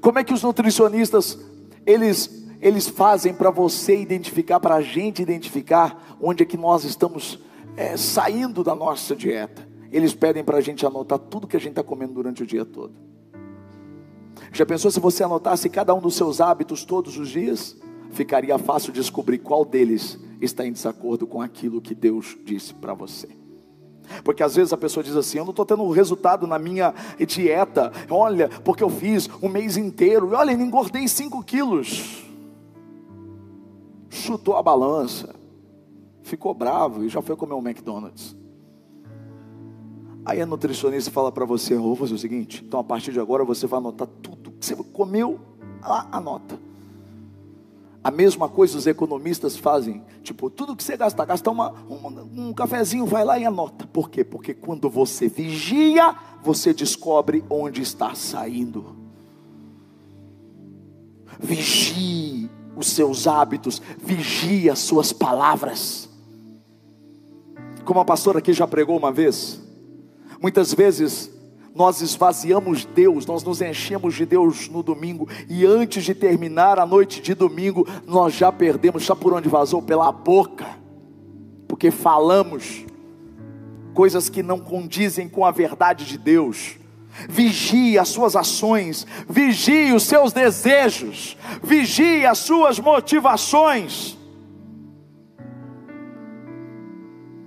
Como 0.00 0.18
é 0.18 0.24
que 0.24 0.34
os 0.34 0.42
nutricionistas 0.42 1.38
eles 1.86 2.40
eles 2.60 2.86
fazem 2.88 3.32
para 3.32 3.50
você 3.50 3.98
identificar, 3.98 4.60
para 4.60 4.74
a 4.74 4.82
gente 4.82 5.22
identificar 5.22 6.16
onde 6.20 6.42
é 6.42 6.46
que 6.46 6.58
nós 6.58 6.84
estamos 6.84 7.38
é, 7.76 7.96
saindo 7.96 8.62
da 8.62 8.74
nossa 8.74 9.16
dieta. 9.16 9.66
Eles 9.90 10.14
pedem 10.14 10.44
para 10.44 10.58
a 10.58 10.60
gente 10.60 10.84
anotar 10.84 11.18
tudo 11.18 11.46
que 11.46 11.56
a 11.56 11.60
gente 11.60 11.70
está 11.70 11.82
comendo 11.82 12.12
durante 12.12 12.42
o 12.42 12.46
dia 12.46 12.64
todo. 12.64 12.92
Já 14.52 14.66
pensou 14.66 14.90
se 14.90 15.00
você 15.00 15.24
anotasse 15.24 15.68
cada 15.70 15.94
um 15.94 16.00
dos 16.00 16.14
seus 16.14 16.40
hábitos 16.40 16.84
todos 16.84 17.16
os 17.16 17.28
dias? 17.28 17.76
Ficaria 18.10 18.58
fácil 18.58 18.92
descobrir 18.92 19.38
qual 19.38 19.64
deles 19.64 20.18
está 20.40 20.66
em 20.66 20.72
desacordo 20.72 21.26
com 21.26 21.40
aquilo 21.40 21.80
que 21.80 21.94
Deus 21.94 22.36
disse 22.44 22.74
para 22.74 22.92
você. 22.92 23.39
Porque 24.24 24.42
às 24.42 24.54
vezes 24.54 24.72
a 24.72 24.76
pessoa 24.76 25.02
diz 25.02 25.16
assim: 25.16 25.38
Eu 25.38 25.44
não 25.44 25.50
estou 25.50 25.64
tendo 25.64 25.88
resultado 25.90 26.46
na 26.46 26.58
minha 26.58 26.94
dieta. 27.26 27.92
Olha, 28.08 28.48
porque 28.64 28.82
eu 28.82 28.90
fiz 28.90 29.28
um 29.42 29.48
mês 29.48 29.76
inteiro. 29.76 30.30
Olha, 30.32 30.52
engordei 30.52 31.06
5 31.06 31.42
quilos. 31.44 32.24
Chutou 34.08 34.56
a 34.56 34.62
balança. 34.62 35.34
Ficou 36.22 36.54
bravo 36.54 37.04
e 37.04 37.08
já 37.08 37.22
foi 37.22 37.36
comer 37.36 37.54
um 37.54 37.66
McDonald's. 37.66 38.36
Aí 40.24 40.40
a 40.40 40.46
nutricionista 40.46 41.10
fala 41.10 41.32
para 41.32 41.44
você: 41.44 41.76
Vou 41.76 41.96
fazer 41.96 42.14
o 42.14 42.18
seguinte. 42.18 42.64
Então 42.66 42.80
a 42.80 42.84
partir 42.84 43.12
de 43.12 43.20
agora 43.20 43.44
você 43.44 43.66
vai 43.66 43.78
anotar 43.78 44.08
tudo 44.22 44.52
que 44.52 44.66
você 44.66 44.76
comeu. 44.76 45.40
Lá, 45.82 46.06
anota. 46.12 46.69
A 48.02 48.10
mesma 48.10 48.48
coisa 48.48 48.78
os 48.78 48.86
economistas 48.86 49.56
fazem. 49.56 50.02
Tipo, 50.22 50.48
tudo 50.48 50.74
que 50.74 50.82
você 50.82 50.96
gasta, 50.96 51.22
gasta 51.24 51.50
uma, 51.50 51.72
um, 51.88 52.48
um 52.48 52.52
cafezinho, 52.54 53.04
vai 53.04 53.24
lá 53.24 53.38
e 53.38 53.44
anota. 53.44 53.86
Por 53.86 54.08
quê? 54.08 54.24
Porque 54.24 54.54
quando 54.54 54.88
você 54.88 55.28
vigia, 55.28 56.14
você 56.42 56.72
descobre 56.72 57.44
onde 57.50 57.82
está 57.82 58.14
saindo. 58.14 58.96
Vigie 61.38 62.50
os 62.74 62.88
seus 62.88 63.26
hábitos, 63.26 63.82
vigie 63.98 64.70
as 64.70 64.78
suas 64.78 65.12
palavras. 65.12 66.08
Como 67.84 68.00
a 68.00 68.04
pastora 68.04 68.38
aqui 68.38 68.52
já 68.54 68.66
pregou 68.66 68.96
uma 68.96 69.12
vez, 69.12 69.60
muitas 70.40 70.72
vezes 70.72 71.30
nós 71.74 72.00
esvaziamos 72.00 72.84
Deus, 72.84 73.26
nós 73.26 73.44
nos 73.44 73.60
enchemos 73.60 74.14
de 74.14 74.26
Deus 74.26 74.68
no 74.68 74.82
domingo, 74.82 75.28
e 75.48 75.64
antes 75.64 76.04
de 76.04 76.14
terminar 76.14 76.78
a 76.78 76.86
noite 76.86 77.20
de 77.20 77.34
domingo, 77.34 77.86
nós 78.06 78.34
já 78.34 78.50
perdemos, 78.50 79.06
sabe 79.06 79.20
por 79.20 79.32
onde 79.32 79.48
vazou? 79.48 79.80
Pela 79.80 80.10
boca, 80.10 80.66
porque 81.68 81.90
falamos 81.90 82.84
coisas 83.94 84.28
que 84.28 84.42
não 84.42 84.58
condizem 84.58 85.28
com 85.28 85.44
a 85.44 85.50
verdade 85.50 86.04
de 86.04 86.18
Deus. 86.18 86.76
Vigie 87.28 87.98
as 87.98 88.08
suas 88.08 88.36
ações, 88.36 89.06
vigie 89.28 89.92
os 89.92 90.04
seus 90.04 90.32
desejos, 90.32 91.36
vigie 91.62 92.24
as 92.24 92.38
suas 92.38 92.78
motivações. 92.78 94.16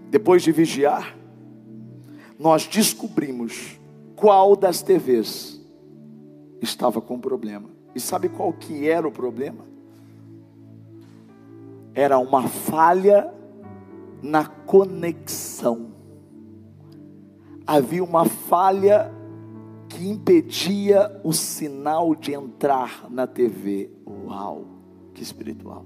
Depois 0.10 0.44
de 0.44 0.52
vigiar, 0.52 1.16
nós 2.38 2.68
descobrimos 2.68 3.80
qual 4.24 4.56
das 4.56 4.82
TVs 4.82 5.62
estava 6.62 7.02
com 7.02 7.20
problema. 7.20 7.68
E 7.94 8.00
sabe 8.00 8.30
qual 8.30 8.54
que 8.54 8.88
era 8.88 9.06
o 9.06 9.12
problema? 9.12 9.66
Era 11.94 12.18
uma 12.18 12.48
falha 12.48 13.30
na 14.22 14.46
conexão. 14.46 15.88
Havia 17.68 18.02
uma 18.02 18.24
falha 18.24 19.14
que 19.90 20.08
impedia 20.08 21.20
o 21.22 21.34
sinal 21.34 22.16
de 22.16 22.34
entrar 22.34 23.12
na 23.12 23.28
TV. 23.28 23.92
Uau, 24.08 24.64
que 25.14 25.22
espiritual. 25.22 25.86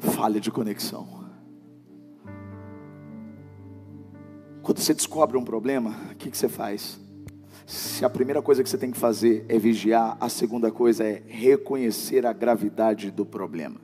Falha 0.00 0.40
de 0.40 0.50
conexão. 0.50 1.17
Quando 4.68 4.80
você 4.80 4.92
descobre 4.92 5.38
um 5.38 5.42
problema, 5.42 5.96
o 6.12 6.14
que, 6.14 6.30
que 6.30 6.36
você 6.36 6.46
faz? 6.46 7.00
Se 7.64 8.04
a 8.04 8.10
primeira 8.10 8.42
coisa 8.42 8.62
que 8.62 8.68
você 8.68 8.76
tem 8.76 8.90
que 8.90 8.98
fazer 8.98 9.46
é 9.48 9.58
vigiar, 9.58 10.18
a 10.20 10.28
segunda 10.28 10.70
coisa 10.70 11.04
é 11.04 11.22
reconhecer 11.26 12.26
a 12.26 12.34
gravidade 12.34 13.10
do 13.10 13.24
problema. 13.24 13.76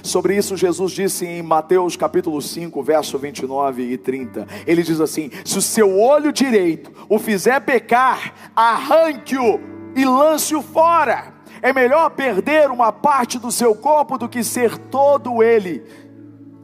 Sobre 0.00 0.36
isso, 0.36 0.56
Jesus 0.56 0.92
disse 0.92 1.26
em 1.26 1.42
Mateus 1.42 1.96
capítulo 1.96 2.40
5, 2.40 2.80
verso 2.84 3.18
29 3.18 3.82
e 3.82 3.98
30. 3.98 4.46
Ele 4.64 4.84
diz 4.84 5.00
assim: 5.00 5.28
Se 5.44 5.58
o 5.58 5.62
seu 5.62 5.98
olho 5.98 6.32
direito 6.32 6.92
o 7.08 7.18
fizer 7.18 7.58
pecar, 7.62 8.32
arranque-o 8.54 9.58
e 9.96 10.04
lance-o 10.04 10.62
fora. 10.62 11.34
É 11.60 11.72
melhor 11.72 12.10
perder 12.10 12.70
uma 12.70 12.92
parte 12.92 13.40
do 13.40 13.50
seu 13.50 13.74
corpo 13.74 14.16
do 14.18 14.28
que 14.28 14.44
ser 14.44 14.78
todo 14.78 15.42
ele 15.42 15.82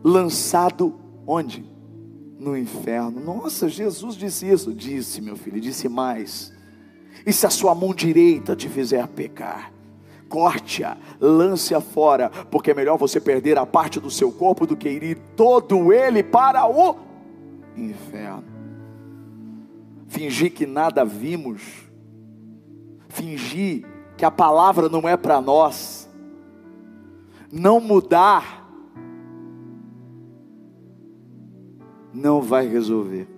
lançado 0.05 0.95
onde? 1.27 1.72
No 2.43 2.57
inferno. 2.57 3.21
Nossa, 3.21 3.69
Jesus 3.69 4.17
disse 4.17 4.51
isso. 4.51 4.75
Disse, 4.75 5.21
meu 5.21 5.37
filho, 5.37 5.61
disse 5.61 5.89
mais. 5.89 6.53
E 7.25 7.33
se 7.33 7.47
a 7.47 7.51
sua 7.51 7.75
mão 7.75 7.95
direita 7.95 8.57
te 8.57 8.69
fizer 8.69 9.07
pecar, 9.07 9.73
corte-a, 10.29 10.97
lance-a 11.21 11.81
fora, 11.81 12.29
porque 12.51 12.73
é 12.73 12.75
melhor 12.75 12.99
você 12.99 13.21
perder 13.21 13.57
a 13.59 13.65
parte 13.65 14.01
do 14.01 14.11
seu 14.11 14.33
corpo 14.33 14.67
do 14.67 14.77
que 14.77 14.89
ir 14.89 15.19
todo 15.37 15.93
ele 15.93 16.23
para 16.23 16.67
o 16.67 16.97
inferno. 17.77 18.45
Fingir 20.09 20.53
que 20.53 20.67
nada 20.67 21.05
vimos, 21.05 21.63
fingir 23.09 23.87
que 24.17 24.25
a 24.25 24.31
palavra 24.31 24.89
não 24.89 25.09
é 25.09 25.17
para 25.17 25.41
nós, 25.41 26.09
não 27.51 27.81
mudar 27.81 28.62
não 32.13 32.43
vai 32.43 32.67
resolver, 32.67 33.29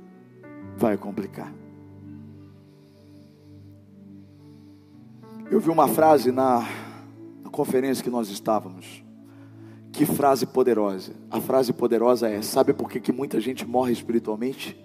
vai 0.77 0.97
complicar. 0.97 1.53
Eu 5.51 5.61
vi 5.61 5.71
uma 5.71 5.87
frase 5.87 6.33
na, 6.33 6.67
na 7.43 7.51
conferência 7.51 8.03
que 8.03 8.11
nós 8.11 8.29
estávamos. 8.29 9.05
Que 9.93 10.05
frase 10.05 10.47
poderosa. 10.47 11.13
A 11.31 11.41
frase 11.41 11.73
poderosa 11.73 12.29
é: 12.29 12.43
Sabe 12.43 12.73
por 12.73 12.91
que, 12.91 12.99
que 12.99 13.13
muita 13.13 13.41
gente 13.41 13.65
morre 13.65 13.93
espiritualmente? 13.93 14.77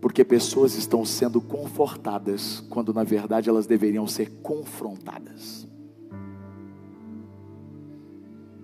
Porque 0.00 0.22
pessoas 0.22 0.74
estão 0.74 1.04
sendo 1.04 1.40
confortadas, 1.40 2.60
quando 2.68 2.92
na 2.92 3.02
verdade 3.02 3.48
elas 3.48 3.66
deveriam 3.66 4.06
ser 4.06 4.30
confrontadas. 4.42 5.66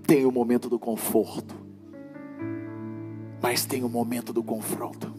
Tem 0.07 0.27
o 0.27 0.31
momento 0.31 0.69
do 0.69 0.79
conforto, 0.79 1.55
mas 3.43 3.67
tem 3.67 3.83
o 3.83 3.89
momento 3.89 4.33
do 4.33 4.43
confronto. 4.43 5.13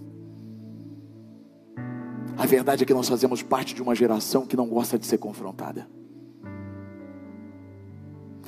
A 2.38 2.45
verdade 2.45 2.83
é 2.83 2.86
que 2.86 2.93
nós 2.93 3.09
fazemos 3.09 3.43
parte 3.43 3.75
de 3.75 3.81
uma 3.81 3.93
geração 3.93 4.45
que 4.45 4.55
não 4.55 4.67
gosta 4.67 4.97
de 4.97 5.05
ser 5.05 5.17
confrontada. 5.17 5.88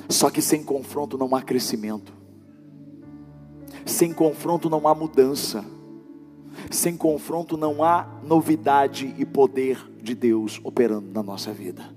Só 0.08 0.30
que 0.30 0.40
sem 0.40 0.64
confronto 0.64 1.18
não 1.18 1.34
há 1.36 1.42
crescimento. 1.42 2.12
Sem 3.84 4.12
confronto 4.12 4.70
não 4.70 4.88
há 4.88 4.94
mudança. 4.94 5.64
Sem 6.70 6.96
confronto 6.96 7.56
não 7.56 7.84
há 7.84 8.20
novidade 8.24 9.14
e 9.18 9.24
poder 9.26 9.78
de 10.02 10.14
Deus 10.14 10.60
operando 10.64 11.12
na 11.12 11.22
nossa 11.22 11.52
vida. 11.52 11.94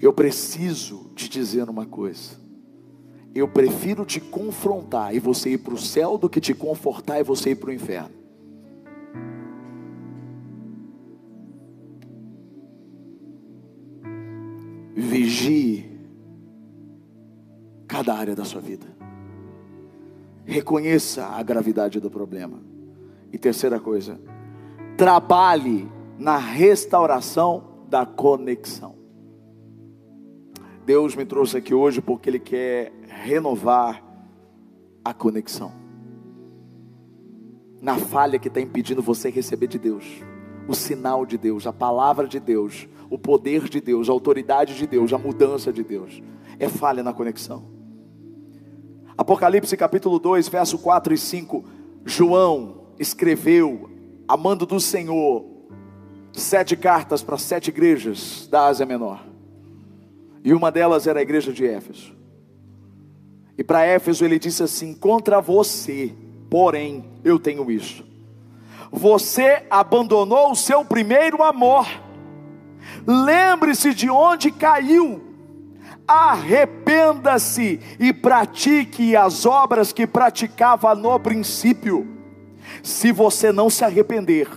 Eu 0.00 0.12
preciso 0.12 1.10
te 1.16 1.28
dizer 1.28 1.68
uma 1.68 1.84
coisa. 1.84 2.47
Eu 3.34 3.48
prefiro 3.48 4.04
te 4.04 4.20
confrontar 4.20 5.14
e 5.14 5.18
você 5.18 5.50
ir 5.50 5.58
para 5.58 5.74
o 5.74 5.78
céu 5.78 6.18
do 6.18 6.28
que 6.28 6.40
te 6.40 6.54
confortar 6.54 7.20
e 7.20 7.22
você 7.22 7.50
ir 7.50 7.56
para 7.56 7.70
o 7.70 7.72
inferno. 7.72 8.18
Vigie 14.94 15.88
cada 17.86 18.14
área 18.14 18.34
da 18.34 18.44
sua 18.44 18.60
vida. 18.60 18.86
Reconheça 20.44 21.26
a 21.26 21.42
gravidade 21.42 22.00
do 22.00 22.10
problema. 22.10 22.60
E 23.32 23.38
terceira 23.38 23.78
coisa, 23.78 24.18
trabalhe 24.96 25.88
na 26.18 26.36
restauração 26.36 27.64
da 27.88 28.04
conexão. 28.04 28.96
Deus 30.88 31.14
me 31.14 31.26
trouxe 31.26 31.58
aqui 31.58 31.74
hoje 31.74 32.00
porque 32.00 32.30
Ele 32.30 32.38
quer 32.38 32.90
renovar 33.06 34.02
a 35.04 35.12
conexão. 35.12 35.70
Na 37.78 37.98
falha 37.98 38.38
que 38.38 38.48
está 38.48 38.58
impedindo 38.58 39.02
você 39.02 39.28
receber 39.28 39.66
de 39.66 39.78
Deus, 39.78 40.24
o 40.66 40.74
sinal 40.74 41.26
de 41.26 41.36
Deus, 41.36 41.66
a 41.66 41.74
palavra 41.74 42.26
de 42.26 42.40
Deus, 42.40 42.88
o 43.10 43.18
poder 43.18 43.68
de 43.68 43.82
Deus, 43.82 44.08
a 44.08 44.12
autoridade 44.12 44.78
de 44.78 44.86
Deus, 44.86 45.12
a 45.12 45.18
mudança 45.18 45.70
de 45.70 45.84
Deus. 45.84 46.22
É 46.58 46.70
falha 46.70 47.02
na 47.02 47.12
conexão. 47.12 47.66
Apocalipse 49.14 49.76
capítulo 49.76 50.18
2, 50.18 50.48
verso 50.48 50.78
4 50.78 51.12
e 51.12 51.18
5. 51.18 51.64
João 52.06 52.94
escreveu, 52.98 53.90
amando 54.26 54.64
do 54.64 54.80
Senhor, 54.80 55.44
sete 56.32 56.74
cartas 56.78 57.22
para 57.22 57.36
sete 57.36 57.68
igrejas 57.68 58.48
da 58.50 58.68
Ásia 58.68 58.86
Menor. 58.86 59.27
E 60.44 60.52
uma 60.52 60.70
delas 60.70 61.06
era 61.06 61.18
a 61.18 61.22
igreja 61.22 61.52
de 61.52 61.66
Éfeso. 61.66 62.16
E 63.56 63.64
para 63.64 63.84
Éfeso 63.84 64.24
ele 64.24 64.38
disse 64.38 64.62
assim: 64.62 64.94
Contra 64.94 65.40
você, 65.40 66.14
porém, 66.48 67.04
eu 67.24 67.38
tenho 67.38 67.70
isso. 67.70 68.06
Você 68.90 69.64
abandonou 69.68 70.52
o 70.52 70.56
seu 70.56 70.84
primeiro 70.84 71.42
amor. 71.42 71.86
lembre-se 73.06 73.92
de 73.92 74.08
onde 74.08 74.50
caiu, 74.50 75.22
arrependa-se 76.06 77.80
e 77.98 78.12
pratique 78.12 79.14
as 79.14 79.44
obras 79.44 79.92
que 79.92 80.06
praticava 80.06 80.94
no 80.94 81.18
princípio. 81.18 82.06
Se 82.82 83.12
você 83.12 83.52
não 83.52 83.68
se 83.68 83.84
arrepender, 83.84 84.48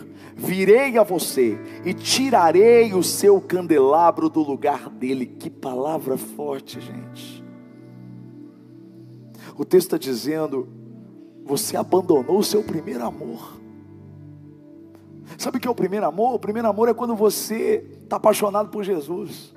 virei 0.41 0.97
a 0.97 1.03
você 1.03 1.57
e 1.85 1.93
tirarei 1.93 2.93
o 2.93 3.03
seu 3.03 3.39
candelabro 3.39 4.29
do 4.29 4.41
lugar 4.41 4.89
dele. 4.89 5.25
Que 5.25 5.49
palavra 5.49 6.17
forte, 6.17 6.79
gente. 6.81 7.43
O 9.55 9.63
texto 9.63 9.95
está 9.95 9.97
dizendo: 9.97 10.67
você 11.45 11.77
abandonou 11.77 12.39
o 12.39 12.43
seu 12.43 12.63
primeiro 12.63 13.05
amor. 13.05 13.61
Sabe 15.37 15.57
o 15.57 15.59
que 15.59 15.67
é 15.67 15.71
o 15.71 15.75
primeiro 15.75 16.05
amor? 16.05 16.33
O 16.33 16.39
primeiro 16.39 16.67
amor 16.67 16.89
é 16.89 16.93
quando 16.93 17.15
você 17.15 17.85
está 18.03 18.17
apaixonado 18.17 18.69
por 18.69 18.83
Jesus. 18.83 19.53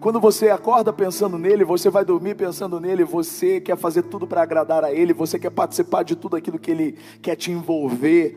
Quando 0.00 0.20
você 0.20 0.50
acorda 0.50 0.92
pensando 0.92 1.38
nele, 1.38 1.64
você 1.64 1.88
vai 1.88 2.04
dormir 2.04 2.34
pensando 2.34 2.80
nele, 2.80 3.04
você 3.04 3.60
quer 3.60 3.76
fazer 3.76 4.02
tudo 4.02 4.26
para 4.26 4.42
agradar 4.42 4.82
a 4.82 4.92
ele, 4.92 5.12
você 5.12 5.38
quer 5.38 5.50
participar 5.50 6.02
de 6.02 6.16
tudo 6.16 6.36
aquilo 6.36 6.58
que 6.58 6.70
ele 6.70 6.98
quer 7.22 7.36
te 7.36 7.52
envolver. 7.52 8.36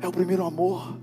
É 0.00 0.08
o 0.08 0.12
primeiro 0.12 0.44
amor. 0.44 0.98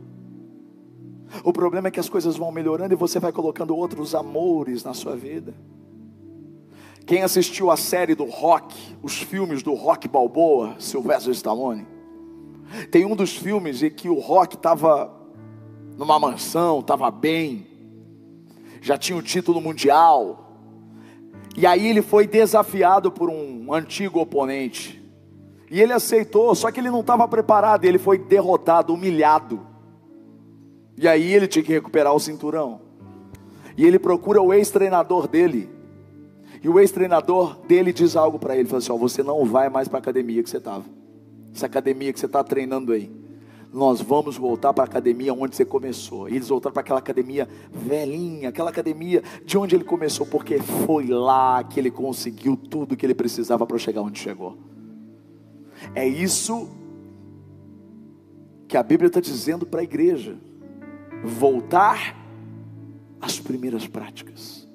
O 1.44 1.52
problema 1.52 1.88
é 1.88 1.92
que 1.92 2.00
as 2.00 2.10
coisas 2.10 2.38
vão 2.38 2.52
melhorando 2.52 2.94
e 2.94 2.98
você 2.98 3.20
vai 3.20 3.32
colocando 3.32 3.76
outros 3.76 4.14
amores 4.14 4.84
na 4.84 4.94
sua 4.94 5.16
vida. 5.16 5.54
Quem 7.06 7.22
assistiu 7.22 7.70
a 7.70 7.76
série 7.76 8.16
do 8.16 8.26
Rock, 8.26 8.76
os 9.02 9.18
filmes 9.18 9.62
do 9.62 9.74
Rock 9.74 10.08
Balboa, 10.08 10.76
Sylvester 10.80 11.34
Stallone, 11.34 11.86
tem 12.92 13.06
um 13.06 13.16
dos 13.16 13.36
filmes 13.36 13.84
em 13.84 13.90
que 13.90 14.08
o 14.08 14.20
Rock 14.20 14.56
estava 14.56 15.14
numa 15.98 16.18
mansão, 16.18 16.80
estava 16.80 17.12
bem, 17.12 17.68
já 18.82 18.98
tinha 18.98 19.18
o 19.18 19.22
título 19.22 19.60
mundial. 19.60 20.58
E 21.58 21.68
aí 21.68 21.88
ele 21.88 22.02
foi 22.02 22.26
desafiado 22.26 23.12
por 23.12 23.30
um 23.30 23.74
antigo 23.74 24.20
oponente. 24.20 25.03
E 25.74 25.82
ele 25.82 25.92
aceitou, 25.92 26.54
só 26.54 26.70
que 26.70 26.80
ele 26.80 26.92
não 26.92 27.00
estava 27.00 27.28
preparado, 27.28 27.84
ele 27.84 27.98
foi 27.98 28.20
derrotado, 28.20 28.94
humilhado. 28.94 29.60
E 30.96 31.08
aí 31.08 31.34
ele 31.34 31.48
tinha 31.48 31.66
que 31.66 31.74
recuperar 31.74 32.14
o 32.14 32.20
cinturão. 32.20 32.80
E 33.76 33.84
ele 33.84 33.98
procura 33.98 34.40
o 34.40 34.54
ex-treinador 34.54 35.28
dele. 35.28 35.68
E 36.62 36.70
o 36.70 36.80
ex-treinador 36.80 37.58
dele 37.66 37.92
diz 37.92 38.16
algo 38.16 38.38
para 38.38 38.56
ele: 38.56 38.70
fala 38.70 38.78
assim, 38.78 38.92
ó, 38.92 38.98
Você 38.98 39.24
não 39.24 39.44
vai 39.46 39.68
mais 39.68 39.88
para 39.88 39.98
a 39.98 40.02
academia 40.02 40.44
que 40.44 40.50
você 40.52 40.58
estava. 40.58 40.86
Essa 41.52 41.66
academia 41.66 42.14
que 42.14 42.20
você 42.20 42.28
está 42.28 42.44
treinando 42.44 42.92
aí 42.92 43.12
nós 43.74 44.00
vamos 44.00 44.38
voltar 44.38 44.72
para 44.72 44.84
a 44.84 44.86
academia 44.86 45.34
onde 45.34 45.56
você 45.56 45.66
começou. 45.66 46.30
E 46.30 46.36
eles 46.36 46.50
voltaram 46.50 46.72
para 46.72 46.82
aquela 46.82 47.00
academia 47.00 47.50
velhinha, 47.72 48.50
aquela 48.50 48.70
academia 48.70 49.24
de 49.44 49.58
onde 49.58 49.76
ele 49.76 49.84
começou, 49.84 50.28
porque 50.28 50.60
foi 50.60 51.08
lá 51.08 51.64
que 51.64 51.80
ele 51.80 51.90
conseguiu 51.90 52.56
tudo 52.56 52.96
que 52.96 53.04
ele 53.04 53.16
precisava 53.16 53.66
para 53.66 53.80
chegar 53.80 54.02
onde 54.02 54.20
chegou. 54.20 54.56
É 55.96 56.08
isso 56.08 56.70
que 58.68 58.78
a 58.78 58.84
Bíblia 58.84 59.08
está 59.08 59.20
dizendo 59.20 59.66
para 59.66 59.82
a 59.82 59.84
igreja: 59.84 60.36
voltar 61.24 62.16
às 63.22 63.40
primeiras 63.40 63.88
práticas. 63.88 64.68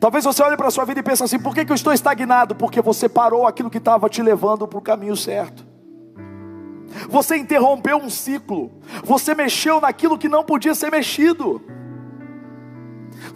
Talvez 0.00 0.24
você 0.24 0.42
olhe 0.42 0.56
para 0.56 0.68
a 0.68 0.70
sua 0.70 0.84
vida 0.84 1.00
e 1.00 1.02
pense 1.02 1.22
assim: 1.22 1.38
por 1.38 1.54
que, 1.54 1.64
que 1.64 1.72
eu 1.72 1.76
estou 1.76 1.92
estagnado? 1.92 2.54
Porque 2.54 2.80
você 2.80 3.08
parou 3.08 3.46
aquilo 3.46 3.70
que 3.70 3.78
estava 3.78 4.08
te 4.08 4.22
levando 4.22 4.66
para 4.66 4.78
o 4.78 4.82
caminho 4.82 5.16
certo. 5.16 5.64
Você 7.08 7.36
interrompeu 7.36 7.96
um 7.96 8.08
ciclo. 8.08 8.70
Você 9.02 9.34
mexeu 9.34 9.80
naquilo 9.80 10.18
que 10.18 10.28
não 10.28 10.44
podia 10.44 10.74
ser 10.74 10.90
mexido. 10.90 11.60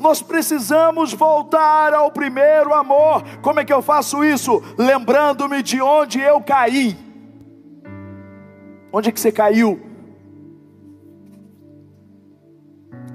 Nós 0.00 0.22
precisamos 0.22 1.12
voltar 1.12 1.92
ao 1.92 2.10
primeiro 2.10 2.72
amor. 2.72 3.22
Como 3.42 3.60
é 3.60 3.64
que 3.64 3.72
eu 3.72 3.82
faço 3.82 4.24
isso? 4.24 4.62
Lembrando-me 4.76 5.62
de 5.62 5.80
onde 5.80 6.20
eu 6.20 6.40
caí. 6.40 6.96
Onde 8.92 9.08
é 9.08 9.12
que 9.12 9.20
você 9.20 9.32
caiu? 9.32 9.80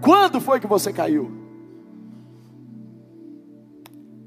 Quando 0.01 0.41
foi 0.41 0.59
que 0.59 0.67
você 0.67 0.91
caiu? 0.91 1.31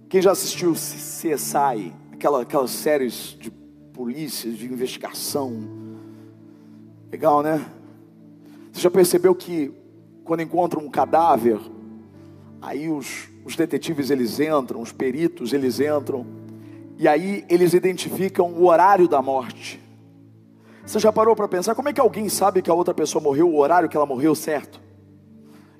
Quem 0.08 0.22
já 0.22 0.32
assistiu 0.32 0.72
CSI, 0.72 1.92
aquela, 2.12 2.42
aquelas 2.42 2.70
séries 2.70 3.36
de 3.38 3.50
polícias, 3.92 4.56
de 4.56 4.66
investigação, 4.66 5.86
Legal, 7.10 7.42
né? 7.42 7.64
Você 8.72 8.80
já 8.80 8.90
percebeu 8.90 9.34
que 9.34 9.72
quando 10.24 10.42
encontram 10.42 10.84
um 10.84 10.90
cadáver, 10.90 11.58
aí 12.66 12.88
os, 12.88 13.28
os 13.44 13.54
detetives 13.54 14.10
eles 14.10 14.40
entram, 14.40 14.80
os 14.80 14.92
peritos 14.92 15.52
eles 15.52 15.78
entram, 15.78 16.26
e 16.98 17.06
aí 17.06 17.44
eles 17.48 17.74
identificam 17.74 18.52
o 18.52 18.66
horário 18.66 19.06
da 19.06 19.22
morte. 19.22 19.80
Você 20.84 20.98
já 20.98 21.12
parou 21.12 21.36
para 21.36 21.48
pensar 21.48 21.74
como 21.74 21.88
é 21.88 21.92
que 21.92 22.00
alguém 22.00 22.28
sabe 22.28 22.62
que 22.62 22.70
a 22.70 22.74
outra 22.74 22.92
pessoa 22.92 23.22
morreu, 23.22 23.48
o 23.48 23.58
horário 23.58 23.88
que 23.88 23.96
ela 23.96 24.06
morreu 24.06 24.34
certo? 24.34 24.80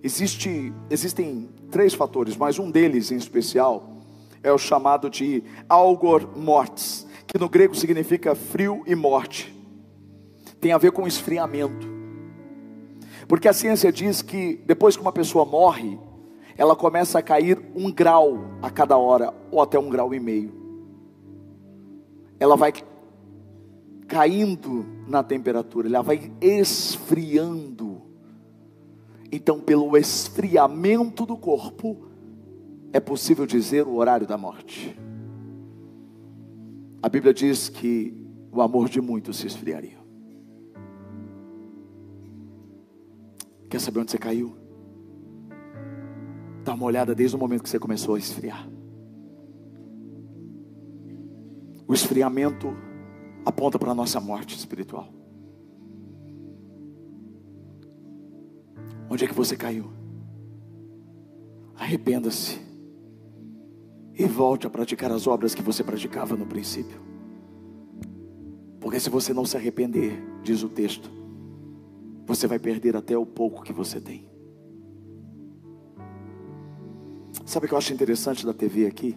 Existe, 0.03 0.73
existem 0.89 1.49
três 1.71 1.95
fatores, 1.95 2.37
mas 2.37 2.59
um 2.59 2.71
deles 2.71 3.11
em 3.11 3.17
especial 3.17 3.97
é 4.43 4.53
o 4.53 4.59
chamado 4.59 5.11
de 5.11 5.43
algor 5.69 6.37
mortis, 6.37 7.07
que 7.27 7.39
no 7.39 7.49
grego 7.49 7.75
significa 7.75 8.35
frio 8.35 8.83
e 8.87 8.95
morte 8.95 9.57
tem 10.61 10.73
a 10.73 10.79
ver 10.79 10.93
com 10.93 11.07
esfriamento. 11.07 11.87
Porque 13.29 13.49
a 13.49 13.53
ciência 13.53 13.93
diz 13.93 14.23
que 14.23 14.61
depois 14.67 14.97
que 14.97 15.03
uma 15.03 15.13
pessoa 15.13 15.45
morre, 15.45 15.99
ela 16.57 16.75
começa 16.75 17.19
a 17.19 17.23
cair 17.23 17.61
um 17.75 17.93
grau 17.93 18.39
a 18.63 18.71
cada 18.71 18.97
hora, 18.97 19.33
ou 19.51 19.61
até 19.61 19.79
um 19.79 19.91
grau 19.91 20.15
e 20.15 20.21
meio. 20.21 20.53
Ela 22.41 22.57
vai 22.57 22.73
caindo 24.09 24.87
na 25.07 25.23
temperatura, 25.23 25.89
ela 25.89 26.03
vai 26.03 26.33
esfriando. 26.41 28.03
Então, 29.31 29.61
pelo 29.61 29.97
esfriamento 29.97 31.27
do 31.27 31.37
corpo, 31.37 32.07
é 32.93 33.01
possível 33.01 33.45
dizer 33.45 33.87
o 33.87 33.97
horário 33.97 34.27
da 34.27 34.39
morte. 34.39 34.99
A 37.03 37.09
Bíblia 37.09 37.35
diz 37.35 37.69
que 37.69 38.17
o 38.51 38.63
amor 38.63 38.89
de 38.89 39.01
muitos 39.01 39.37
se 39.37 39.47
esfriaria. 39.47 39.99
Quer 43.69 43.81
saber 43.81 44.01
onde 44.01 44.11
você 44.11 44.19
caiu? 44.19 44.66
Dá 46.67 46.75
uma 46.75 46.85
olhada 46.85 47.15
desde 47.15 47.37
o 47.37 47.39
momento 47.39 47.63
que 47.63 47.69
você 47.69 47.79
começou 47.79 48.17
a 48.17 48.19
esfriar. 48.19 48.69
O 51.87 51.95
esfriamento 51.95 52.77
aponta 53.45 53.79
para 53.79 53.93
a 53.93 53.95
nossa 53.95 54.19
morte 54.21 54.57
espiritual. 54.57 55.09
Onde 59.09 59.25
é 59.25 59.29
que 59.29 59.35
você 59.35 59.57
caiu? 59.57 59.93
Arrependa-se 61.77 62.61
e 64.13 64.25
volte 64.25 64.67
a 64.67 64.71
praticar 64.71 65.13
as 65.13 65.29
obras 65.29 65.55
que 65.55 65.63
você 65.63 65.85
praticava 65.85 66.37
no 66.37 66.47
princípio. 66.47 67.01
Porque 68.81 68.99
se 68.99 69.09
você 69.09 69.33
não 69.33 69.45
se 69.45 69.57
arrepender, 69.57 70.21
diz 70.43 70.65
o 70.65 70.69
texto, 70.69 71.09
você 72.27 72.49
vai 72.49 72.59
perder 72.59 72.97
até 72.97 73.17
o 73.17 73.25
pouco 73.25 73.63
que 73.63 73.73
você 73.73 74.01
tem. 74.01 74.36
Sabe 77.47 77.65
o 77.65 77.69
que 77.69 77.75
eu 77.75 77.79
acho 77.79 77.95
interessante 77.95 78.45
da 78.45 78.53
TV 78.53 78.87
aqui? 78.87 79.17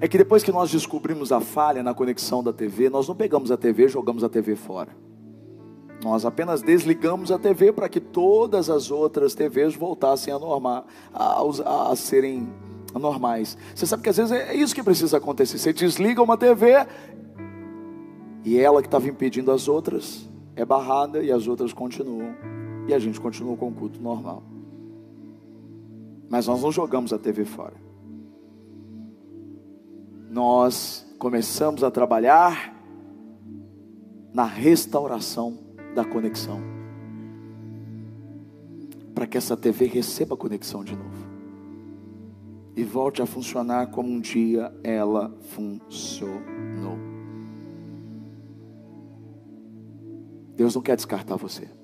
É 0.00 0.06
que 0.06 0.16
depois 0.16 0.44
que 0.44 0.52
nós 0.52 0.70
descobrimos 0.70 1.32
a 1.32 1.40
falha 1.40 1.82
na 1.82 1.92
conexão 1.92 2.42
da 2.42 2.52
TV, 2.52 2.88
nós 2.88 3.08
não 3.08 3.16
pegamos 3.16 3.50
a 3.50 3.56
TV 3.56 3.86
e 3.86 3.88
jogamos 3.88 4.22
a 4.22 4.28
TV 4.28 4.54
fora. 4.54 4.96
Nós 6.04 6.24
apenas 6.24 6.62
desligamos 6.62 7.32
a 7.32 7.38
TV 7.38 7.72
para 7.72 7.88
que 7.88 7.98
todas 7.98 8.70
as 8.70 8.92
outras 8.92 9.34
TVs 9.34 9.74
voltassem 9.74 10.32
a, 10.32 10.38
normar, 10.38 10.84
a, 11.12 11.42
a 11.90 11.96
serem 11.96 12.48
normais. 12.94 13.58
Você 13.74 13.86
sabe 13.86 14.02
que 14.04 14.10
às 14.10 14.16
vezes 14.16 14.30
é 14.30 14.54
isso 14.54 14.74
que 14.74 14.82
precisa 14.82 15.16
acontecer. 15.16 15.58
Você 15.58 15.72
desliga 15.72 16.22
uma 16.22 16.36
TV 16.36 16.86
e 18.44 18.58
ela 18.58 18.80
que 18.80 18.86
estava 18.86 19.08
impedindo 19.08 19.50
as 19.50 19.66
outras 19.66 20.28
é 20.54 20.64
barrada 20.64 21.22
e 21.22 21.32
as 21.32 21.48
outras 21.48 21.72
continuam. 21.72 22.36
E 22.86 22.94
a 22.94 22.98
gente 23.00 23.20
continua 23.20 23.56
com 23.56 23.68
o 23.68 23.72
culto 23.72 24.00
normal. 24.00 24.44
Mas 26.34 26.48
nós 26.48 26.62
não 26.62 26.72
jogamos 26.72 27.12
a 27.12 27.18
TV 27.18 27.44
fora. 27.44 27.76
Nós 30.28 31.06
começamos 31.16 31.84
a 31.84 31.92
trabalhar 31.92 32.74
na 34.32 34.42
restauração 34.42 35.56
da 35.94 36.04
conexão. 36.04 36.60
Para 39.14 39.28
que 39.28 39.38
essa 39.38 39.56
TV 39.56 39.86
receba 39.86 40.34
a 40.34 40.36
conexão 40.36 40.82
de 40.82 40.96
novo. 40.96 41.24
E 42.74 42.82
volte 42.82 43.22
a 43.22 43.26
funcionar 43.26 43.92
como 43.92 44.08
um 44.08 44.18
dia 44.18 44.74
ela 44.82 45.32
funcionou. 45.50 46.98
Deus 50.56 50.74
não 50.74 50.82
quer 50.82 50.96
descartar 50.96 51.36
você. 51.36 51.83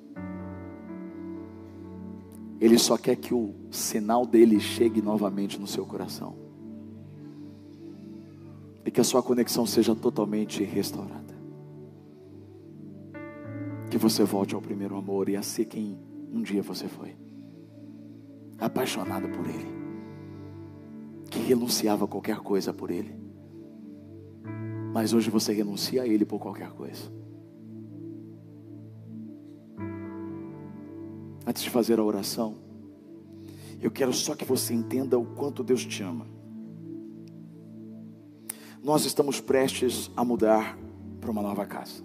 Ele 2.60 2.78
só 2.78 2.98
quer 2.98 3.16
que 3.16 3.32
o 3.32 3.54
sinal 3.70 4.26
dele 4.26 4.60
chegue 4.60 5.00
novamente 5.00 5.58
no 5.58 5.66
seu 5.66 5.86
coração. 5.86 6.36
E 8.84 8.90
que 8.90 9.00
a 9.00 9.04
sua 9.04 9.22
conexão 9.22 9.64
seja 9.64 9.94
totalmente 9.94 10.62
restaurada. 10.62 11.34
Que 13.90 13.96
você 13.96 14.24
volte 14.24 14.54
ao 14.54 14.60
primeiro 14.60 14.94
amor 14.94 15.30
e 15.30 15.36
a 15.36 15.42
ser 15.42 15.64
quem 15.64 15.98
um 16.30 16.42
dia 16.42 16.62
você 16.62 16.86
foi. 16.86 17.16
Apaixonado 18.58 19.28
por 19.30 19.46
Ele. 19.46 19.80
Que 21.30 21.38
renunciava 21.38 22.04
a 22.04 22.08
qualquer 22.08 22.40
coisa 22.40 22.74
por 22.74 22.90
Ele. 22.90 23.14
Mas 24.92 25.14
hoje 25.14 25.30
você 25.30 25.54
renuncia 25.54 26.02
a 26.02 26.06
Ele 26.06 26.26
por 26.26 26.38
qualquer 26.38 26.70
coisa. 26.72 27.19
Antes 31.50 31.64
de 31.64 31.70
fazer 31.70 31.98
a 31.98 32.04
oração, 32.04 32.58
eu 33.82 33.90
quero 33.90 34.12
só 34.12 34.36
que 34.36 34.44
você 34.44 34.72
entenda 34.72 35.18
o 35.18 35.24
quanto 35.34 35.64
Deus 35.64 35.84
te 35.84 36.00
ama. 36.00 36.24
Nós 38.80 39.04
estamos 39.04 39.40
prestes 39.40 40.12
a 40.16 40.24
mudar 40.24 40.78
para 41.20 41.28
uma 41.28 41.42
nova 41.42 41.66
casa. 41.66 42.04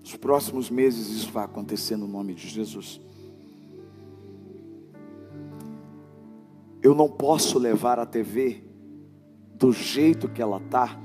Nos 0.00 0.14
próximos 0.14 0.68
meses 0.68 1.08
isso 1.08 1.32
vai 1.32 1.46
acontecer 1.46 1.96
no 1.96 2.06
nome 2.06 2.34
de 2.34 2.46
Jesus. 2.46 3.00
Eu 6.82 6.94
não 6.94 7.08
posso 7.08 7.58
levar 7.58 7.98
a 7.98 8.04
TV 8.04 8.62
do 9.54 9.72
jeito 9.72 10.28
que 10.28 10.42
ela 10.42 10.58
está 10.58 11.00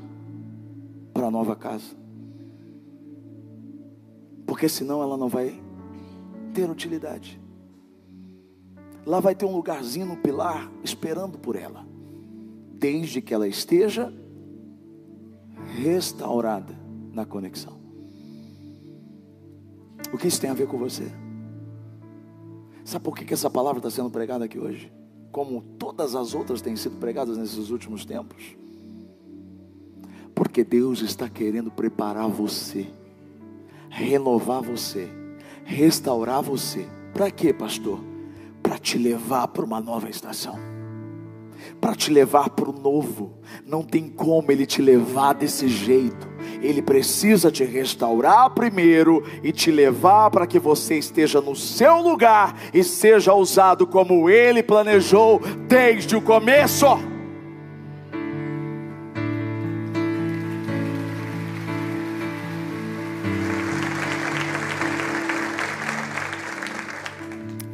para 1.13 1.28
a 1.28 1.32
nova 1.32 1.55
casa. 1.55 1.95
Porque 4.45 4.67
senão 4.67 5.01
ela 5.01 5.15
não 5.15 5.30
vai 5.30 5.65
ter 6.58 6.68
utilidade. 6.68 7.39
Lá 9.05 9.20
vai 9.20 9.36
ter 9.36 9.45
um 9.45 9.55
lugarzinho 9.55 10.08
no 10.08 10.18
pilar 10.18 10.72
esperando 10.84 11.38
por 11.38 11.55
ela, 11.55 11.86
desde 12.74 13.22
que 13.22 13.32
ela 13.32 13.47
esteja 13.47 14.12
restaurada 15.76 16.76
na 17.14 17.26
conexão. 17.28 17.78
O 20.12 20.18
que 20.18 20.28
isso 20.28 20.41
tem 20.41 20.49
a 20.49 20.55
ver 20.55 20.68
com 20.68 20.80
você? 20.80 21.12
Sabe 22.84 23.05
por 23.05 23.16
que, 23.16 23.24
que 23.24 23.36
essa 23.36 23.51
palavra 23.51 23.78
está 23.78 23.91
sendo 23.91 24.10
pregada 24.10 24.45
aqui 24.45 24.58
hoje? 24.58 24.91
Como 25.32 25.62
todas 25.62 26.16
as 26.16 26.34
outras 26.34 26.60
têm 26.60 26.76
sido 26.76 26.97
pregadas 26.97 27.38
nesses 27.38 27.70
últimos 27.70 28.03
tempos? 28.03 28.58
Porque 30.34 30.64
Deus 30.64 31.01
está 31.01 31.30
querendo 31.30 31.70
preparar 31.70 32.28
você, 32.28 32.88
renovar 33.89 34.64
você, 34.64 35.08
restaurar 35.68 36.41
você. 36.41 36.88
Para 37.13 37.30
quê, 37.30 37.53
pastor? 37.53 37.99
Para 38.63 38.80
te 38.80 38.97
levar 38.97 39.47
para 39.49 39.65
uma 39.65 39.80
nova 39.80 40.09
estação 40.09 40.57
para 41.80 41.95
te 41.95 42.11
levar 42.11 42.49
para 42.49 42.70
o 42.70 42.74
novo. 42.74 43.34
Não 43.65 43.84
tem 43.84 44.09
como 44.09 44.51
ele 44.51 44.65
te 44.65 44.82
levar 44.82 45.34
desse 45.34 45.68
jeito. 45.68 46.28
Ele 46.61 46.82
precisa 46.82 47.51
te 47.51 47.63
restaurar 47.63 48.49
primeiro 48.51 49.24
e 49.43 49.51
te 49.51 49.70
levar 49.70 50.30
para 50.32 50.47
que 50.47 50.59
você 50.59 50.97
esteja 50.97 51.41
no 51.41 51.55
seu 51.55 51.97
lugar 51.97 52.55
e 52.74 52.84
seja 52.84 53.34
usado 53.34 53.86
como 53.86 54.30
ele 54.30 54.63
planejou 54.63 55.41
desde 55.68 56.15
o 56.15 56.22
começo. 56.22 56.88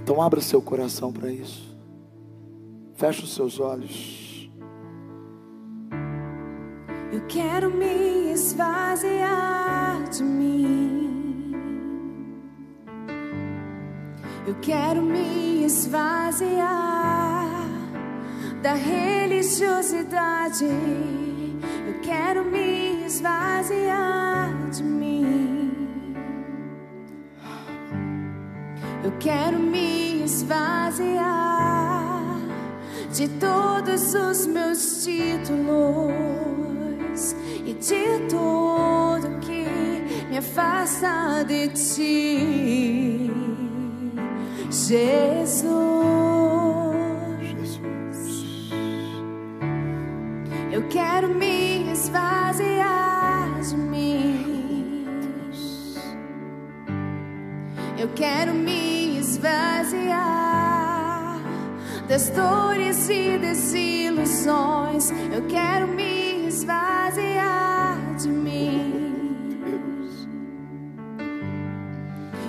Então 0.04 0.22
abra 0.22 0.42
seu 0.42 0.62
coração 0.62 1.14
para 1.14 1.32
isso. 1.32 1.74
Feche 2.96 3.24
os 3.24 3.34
seus 3.34 3.58
olhos. 3.58 4.52
Eu 7.14 7.22
quero 7.28 7.70
me 7.70 8.34
esvaziar 8.34 10.10
de 10.10 10.24
mim. 10.24 11.54
Eu 14.46 14.56
quero 14.56 15.02
me 15.02 15.64
esvaziar 15.64 17.70
da 18.62 18.74
religiosidade. 18.74 20.66
Eu 20.66 22.02
quero 22.02 22.44
me 22.44 23.06
esvaziar 23.06 24.70
de 24.70 24.84
mim. 24.84 25.23
Eu 29.04 29.12
quero 29.20 29.60
me 29.60 30.24
esvaziar 30.24 31.34
de 33.14 33.28
todos 33.28 34.14
os 34.14 34.48
meus 34.48 35.04
títulos 35.04 36.14
e 37.66 37.74
de 37.74 38.20
tudo 38.30 39.40
que 39.42 39.66
me 40.30 40.38
afasta 40.38 41.44
de 41.44 41.68
ti, 41.68 43.30
Jesus. 44.72 45.74
Jesus. 47.42 48.72
Eu 50.72 50.88
quero 50.88 51.28
me 51.28 51.92
esvaziar 51.92 53.60
de 53.62 53.76
mim. 53.76 55.06
Eu 58.00 58.10
quero 58.16 58.54
me 58.54 58.93
esvaziar 59.44 61.42
das 62.08 62.30
dores 62.30 63.10
e 63.10 63.38
desilusões. 63.38 65.12
Eu 65.34 65.46
quero 65.48 65.88
me 65.88 66.48
esvaziar 66.48 67.98
de 68.18 68.30
mim. 68.30 69.36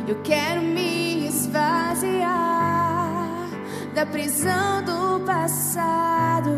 Eu 0.06 0.20
quero 0.22 0.62
me 0.62 1.26
esvaziar 1.26 2.28
da 3.94 4.06
prisão 4.06 4.84
do 4.84 5.24
passado 5.24 6.50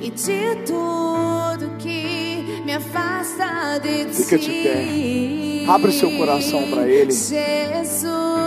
e 0.00 0.10
de 0.10 0.56
tudo 0.66 1.77
Fica 4.12 4.38
de 4.38 4.50
pé. 4.50 5.70
Abre 5.72 5.92
seu 5.92 6.10
coração 6.16 6.70
para 6.70 6.88
Ele. 6.88 7.12
Jesus. 7.12 8.38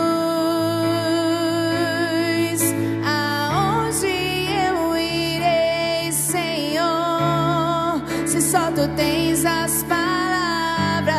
só 8.52 8.70
tu 8.70 8.86
tens 8.96 9.44
as 9.46 9.82
palavras 9.84 11.12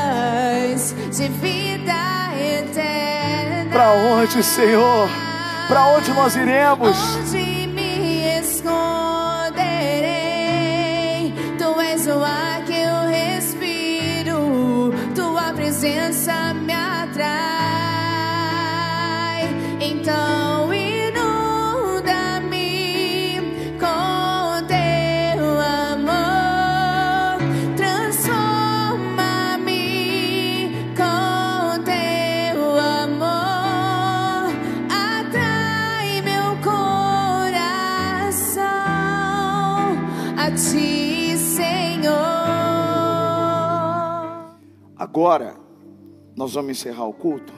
de 1.12 1.28
vida 1.30 1.96
eterna. 2.38 3.72
Para 3.72 3.92
onde, 3.92 4.44
Senhor? 4.44 5.10
Para 5.68 5.88
onde 5.88 6.12
nós 6.12 6.36
iremos? 6.36 6.96
Onde 7.16 7.43
Agora, 45.16 45.56
nós 46.36 46.56
vamos 46.56 46.72
encerrar 46.72 47.06
o 47.06 47.14
culto 47.14 47.54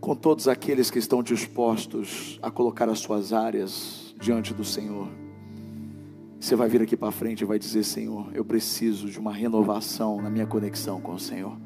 com 0.00 0.14
todos 0.14 0.46
aqueles 0.46 0.92
que 0.92 1.00
estão 1.00 1.24
dispostos 1.24 2.38
a 2.40 2.52
colocar 2.52 2.88
as 2.88 3.00
suas 3.00 3.32
áreas 3.32 4.14
diante 4.20 4.54
do 4.54 4.64
Senhor. 4.64 5.08
Você 6.38 6.54
vai 6.54 6.68
vir 6.68 6.82
aqui 6.82 6.96
para 6.96 7.10
frente 7.10 7.40
e 7.40 7.44
vai 7.44 7.58
dizer: 7.58 7.82
Senhor, 7.82 8.30
eu 8.32 8.44
preciso 8.44 9.10
de 9.10 9.18
uma 9.18 9.32
renovação 9.32 10.22
na 10.22 10.30
minha 10.30 10.46
conexão 10.46 11.00
com 11.00 11.14
o 11.14 11.18
Senhor. 11.18 11.58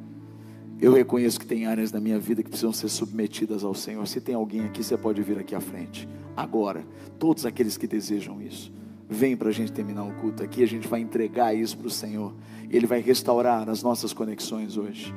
Eu 0.81 0.95
reconheço 0.95 1.39
que 1.39 1.45
tem 1.45 1.67
áreas 1.67 1.91
da 1.91 2.01
minha 2.01 2.19
vida 2.19 2.43
que 2.43 2.49
precisam 2.49 2.73
ser 2.73 2.89
submetidas 2.89 3.65
ao 3.65 3.75
Senhor. 3.75 4.09
Se 4.09 4.19
tem 4.19 4.35
alguém 4.35 4.65
aqui, 4.65 4.83
você 4.83 4.97
pode 4.97 5.21
vir 5.21 5.39
aqui 5.39 5.55
à 5.55 5.61
frente. 5.61 6.09
Agora, 6.35 6.87
todos 7.19 7.45
aqueles 7.45 7.77
que 7.77 7.87
desejam 7.87 8.41
isso, 8.41 8.73
vem 9.11 9.37
para 9.37 9.49
a 9.49 9.53
gente 9.53 9.73
terminar 9.73 10.05
o 10.05 10.15
culto 10.15 10.43
aqui. 10.43 10.63
A 10.63 10.67
gente 10.67 10.87
vai 10.87 11.01
entregar 11.01 11.55
isso 11.55 11.77
para 11.77 11.89
o 11.89 11.91
Senhor. 11.91 12.33
Ele 12.71 12.87
vai 12.87 13.01
restaurar 13.01 13.69
as 13.69 13.83
nossas 13.83 14.13
conexões 14.13 14.77
hoje. 14.77 15.15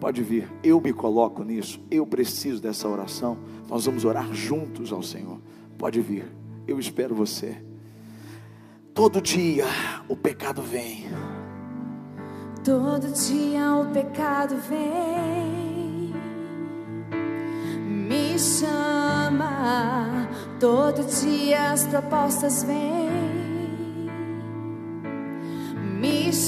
Pode 0.00 0.22
vir. 0.22 0.48
Eu 0.62 0.80
me 0.80 0.92
coloco 0.92 1.42
nisso. 1.42 1.80
Eu 1.90 2.06
preciso 2.06 2.62
dessa 2.62 2.88
oração. 2.88 3.36
Nós 3.68 3.84
vamos 3.84 4.04
orar 4.04 4.32
juntos 4.32 4.92
ao 4.92 5.02
Senhor. 5.02 5.40
Pode 5.76 6.00
vir. 6.00 6.24
Eu 6.66 6.78
espero 6.78 7.14
você. 7.14 7.56
Todo 8.94 9.20
dia 9.20 9.66
o 10.08 10.14
pecado 10.14 10.62
vem. 10.62 11.06
Todo 12.64 13.08
dia 13.08 13.74
o 13.74 13.86
pecado 13.86 14.56
vem, 14.68 16.14
me 17.84 18.38
chama. 18.38 20.28
Todo 20.60 21.02
dia 21.02 21.72
as 21.72 21.84
propostas 21.86 22.62
vêm, 22.62 23.31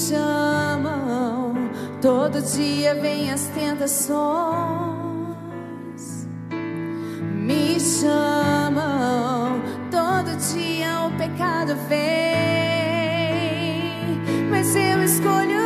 chamam. 0.09 1.55
Todo 2.01 2.41
dia 2.43 2.95
vem 2.95 3.31
as 3.31 3.47
tentações, 3.49 4.19
me 7.19 7.81
chamam. 7.81 9.63
Todo 9.91 10.37
dia 10.53 11.07
o 11.07 11.11
pecado 11.17 11.75
vem, 11.89 12.01
mas 14.51 14.77
eu 14.77 15.03
escolho 15.03 15.65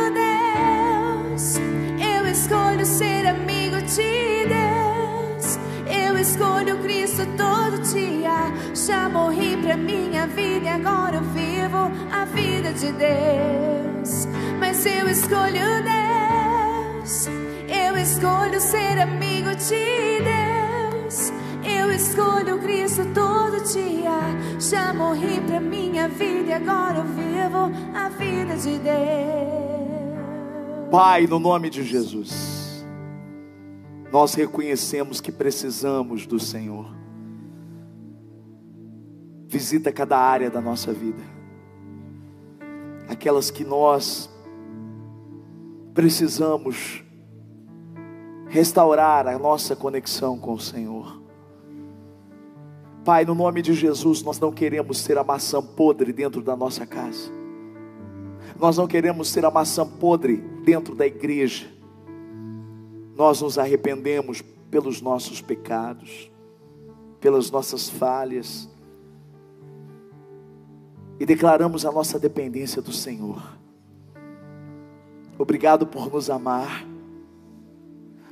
escolho 2.39 2.85
ser 2.85 3.25
amigo 3.27 3.81
de 3.81 4.45
Deus. 4.47 5.59
Eu 5.85 6.17
escolho 6.17 6.77
Cristo 6.79 7.23
todo 7.37 7.81
dia. 7.81 8.53
Já 8.73 9.09
morri 9.09 9.57
pra 9.57 9.75
minha 9.75 10.25
vida 10.27 10.65
e 10.65 10.69
agora 10.69 11.17
eu 11.17 11.23
vivo 11.23 11.91
a 12.11 12.25
vida 12.25 12.71
de 12.73 12.91
Deus. 12.93 14.28
Mas 14.79 14.85
eu 14.85 15.09
escolho 15.09 15.83
Deus. 15.83 17.27
Eu 17.67 17.97
escolho 17.97 18.61
ser 18.61 18.97
amigo 18.97 19.49
de 19.49 20.21
Deus. 20.23 21.33
Eu 21.65 21.91
escolho 21.91 22.57
Cristo 22.59 23.01
todo 23.13 23.61
dia. 23.73 24.21
Já 24.57 24.93
morri 24.93 25.41
pra 25.41 25.59
minha 25.59 26.07
vida 26.07 26.51
e 26.51 26.53
agora 26.53 26.99
eu 26.99 27.03
vivo 27.03 27.69
a 27.93 28.07
vida 28.07 28.55
de 28.55 28.79
Deus. 28.79 28.95
Pai, 30.89 31.27
no 31.27 31.39
nome 31.39 31.69
de 31.69 31.83
Jesus, 31.83 32.85
nós 34.13 34.33
reconhecemos 34.33 35.19
que 35.19 35.33
precisamos 35.33 36.25
do 36.25 36.39
Senhor. 36.39 36.95
Visita 39.45 39.91
cada 39.91 40.17
área 40.17 40.49
da 40.49 40.61
nossa 40.61 40.93
vida, 40.93 41.21
aquelas 43.09 43.51
que 43.51 43.65
nós 43.65 44.38
precisamos 45.99 47.03
restaurar 48.47 49.27
a 49.27 49.37
nossa 49.37 49.75
conexão 49.75 50.39
com 50.39 50.53
o 50.53 50.59
Senhor. 50.59 51.21
Pai, 53.03 53.25
no 53.25 53.35
nome 53.35 53.61
de 53.61 53.73
Jesus, 53.73 54.23
nós 54.23 54.39
não 54.39 54.49
queremos 54.49 54.99
ser 54.99 55.17
a 55.17 55.25
maçã 55.25 55.61
podre 55.61 56.13
dentro 56.13 56.41
da 56.41 56.55
nossa 56.55 56.85
casa. 56.85 57.29
Nós 58.57 58.77
não 58.77 58.87
queremos 58.87 59.27
ser 59.27 59.43
a 59.43 59.51
maçã 59.51 59.85
podre 59.85 60.37
dentro 60.63 60.95
da 60.95 61.05
igreja. 61.05 61.67
Nós 63.13 63.41
nos 63.41 63.57
arrependemos 63.57 64.41
pelos 64.71 65.01
nossos 65.01 65.41
pecados, 65.41 66.31
pelas 67.19 67.51
nossas 67.51 67.89
falhas, 67.89 68.69
e 71.19 71.25
declaramos 71.25 71.85
a 71.85 71.91
nossa 71.91 72.17
dependência 72.17 72.81
do 72.81 72.93
Senhor. 72.93 73.59
Obrigado 75.39 75.87
por 75.87 76.11
nos 76.11 76.29
amar, 76.29 76.85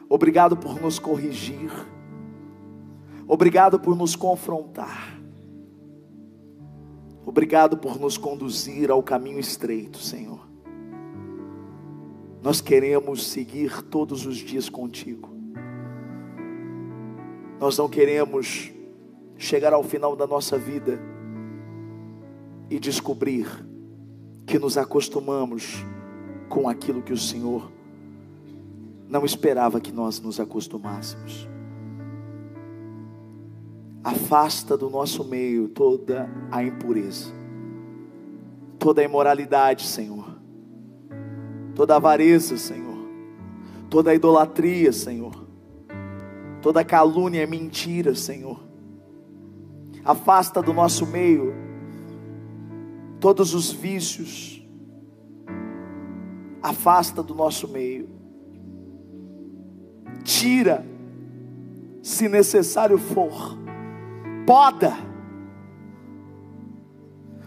obrigado 0.09 0.57
por 0.57 0.81
nos 0.81 0.99
corrigir, 0.99 1.71
obrigado 3.25 3.79
por 3.79 3.95
nos 3.95 4.13
confrontar. 4.13 5.15
Obrigado 7.25 7.77
por 7.77 7.99
nos 7.99 8.17
conduzir 8.17 8.89
ao 8.89 9.03
caminho 9.03 9.37
estreito, 9.37 9.97
Senhor. 9.97 10.47
Nós 12.41 12.61
queremos 12.61 13.27
seguir 13.27 13.81
todos 13.83 14.25
os 14.25 14.37
dias 14.37 14.69
contigo. 14.69 15.29
Nós 17.59 17.77
não 17.77 17.89
queremos 17.89 18.71
chegar 19.37 19.73
ao 19.73 19.83
final 19.83 20.15
da 20.15 20.25
nossa 20.25 20.57
vida 20.57 21.01
e 22.69 22.79
descobrir 22.79 23.45
que 24.45 24.57
nos 24.57 24.77
acostumamos 24.77 25.83
com 26.49 26.67
aquilo 26.67 27.01
que 27.01 27.13
o 27.13 27.17
Senhor 27.17 27.71
não 29.07 29.25
esperava 29.25 29.79
que 29.79 29.91
nós 29.91 30.19
nos 30.19 30.39
acostumássemos. 30.39 31.47
Afasta 34.03 34.77
do 34.77 34.89
nosso 34.89 35.23
meio 35.23 35.69
toda 35.69 36.29
a 36.51 36.63
impureza, 36.63 37.31
toda 38.79 39.01
a 39.01 39.03
imoralidade, 39.03 39.85
Senhor, 39.85 40.37
toda 41.75 41.93
a 41.93 41.97
avareza, 41.97 42.57
Senhor, 42.57 42.97
toda 43.89 44.11
a 44.11 44.15
idolatria, 44.15 44.93
Senhor, 44.93 45.45
toda 46.61 46.81
a 46.81 46.85
calúnia 46.85 47.43
e 47.43 47.47
mentira, 47.47 48.15
Senhor. 48.15 48.59
Afasta 50.05 50.61
do 50.61 50.73
nosso 50.73 51.05
meio 51.05 51.53
todos 53.19 53.53
os 53.53 53.71
vícios, 53.71 54.56
afasta 56.67 57.23
do 57.23 57.33
nosso 57.33 57.67
meio, 57.67 58.09
tira, 60.23 60.85
se 62.01 62.27
necessário 62.27 62.97
for, 62.97 63.57
poda. 64.45 64.93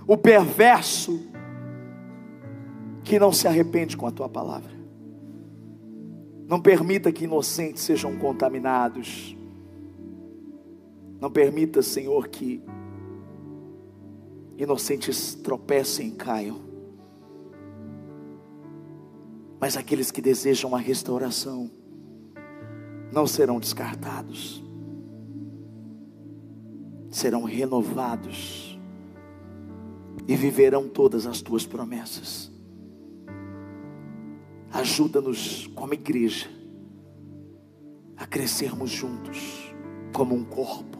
O 0.06 0.16
perverso 0.16 1.20
que 3.04 3.18
não 3.18 3.32
se 3.32 3.46
arrepende 3.46 3.96
com 3.96 4.06
a 4.06 4.10
tua 4.10 4.28
palavra. 4.28 4.70
Não 6.46 6.60
permita 6.60 7.12
que 7.12 7.24
inocentes 7.24 7.82
sejam 7.82 8.16
contaminados. 8.16 9.36
Não 11.20 11.30
permita, 11.30 11.80
Senhor, 11.80 12.26
que 12.28 12.62
inocentes 14.56 15.34
tropecem 15.34 16.08
e 16.08 16.12
caiam. 16.12 16.69
Mas 19.60 19.76
aqueles 19.76 20.10
que 20.10 20.22
desejam 20.22 20.74
a 20.74 20.78
restauração 20.78 21.70
não 23.12 23.26
serão 23.26 23.60
descartados 23.60 24.62
serão 27.10 27.42
renovados 27.42 28.78
e 30.28 30.36
viverão 30.36 30.88
todas 30.88 31.26
as 31.26 31.42
tuas 31.42 31.66
promessas. 31.66 32.50
Ajuda-nos 34.72 35.66
como 35.74 35.92
igreja 35.92 36.48
a 38.16 38.26
crescermos 38.26 38.90
juntos 38.90 39.74
como 40.12 40.34
um 40.34 40.44
corpo 40.44 40.98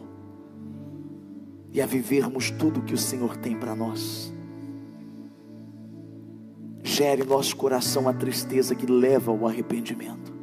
e 1.71 1.81
a 1.81 1.85
vivermos 1.85 2.51
tudo 2.51 2.81
que 2.81 2.93
o 2.93 2.97
Senhor 2.97 3.37
tem 3.37 3.57
para 3.57 3.73
nós. 3.73 4.30
Gere 6.91 7.23
em 7.23 7.25
nosso 7.25 7.55
coração 7.55 8.09
a 8.09 8.13
tristeza 8.13 8.75
que 8.75 8.85
leva 8.85 9.31
ao 9.31 9.47
arrependimento. 9.47 10.33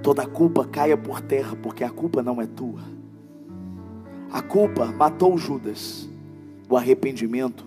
Toda 0.00 0.24
culpa 0.24 0.64
caia 0.64 0.96
por 0.96 1.20
terra, 1.20 1.56
porque 1.56 1.82
a 1.82 1.90
culpa 1.90 2.22
não 2.22 2.40
é 2.40 2.46
tua. 2.46 2.80
A 4.30 4.40
culpa 4.40 4.86
matou 4.92 5.36
Judas, 5.36 6.08
o 6.70 6.76
arrependimento 6.76 7.66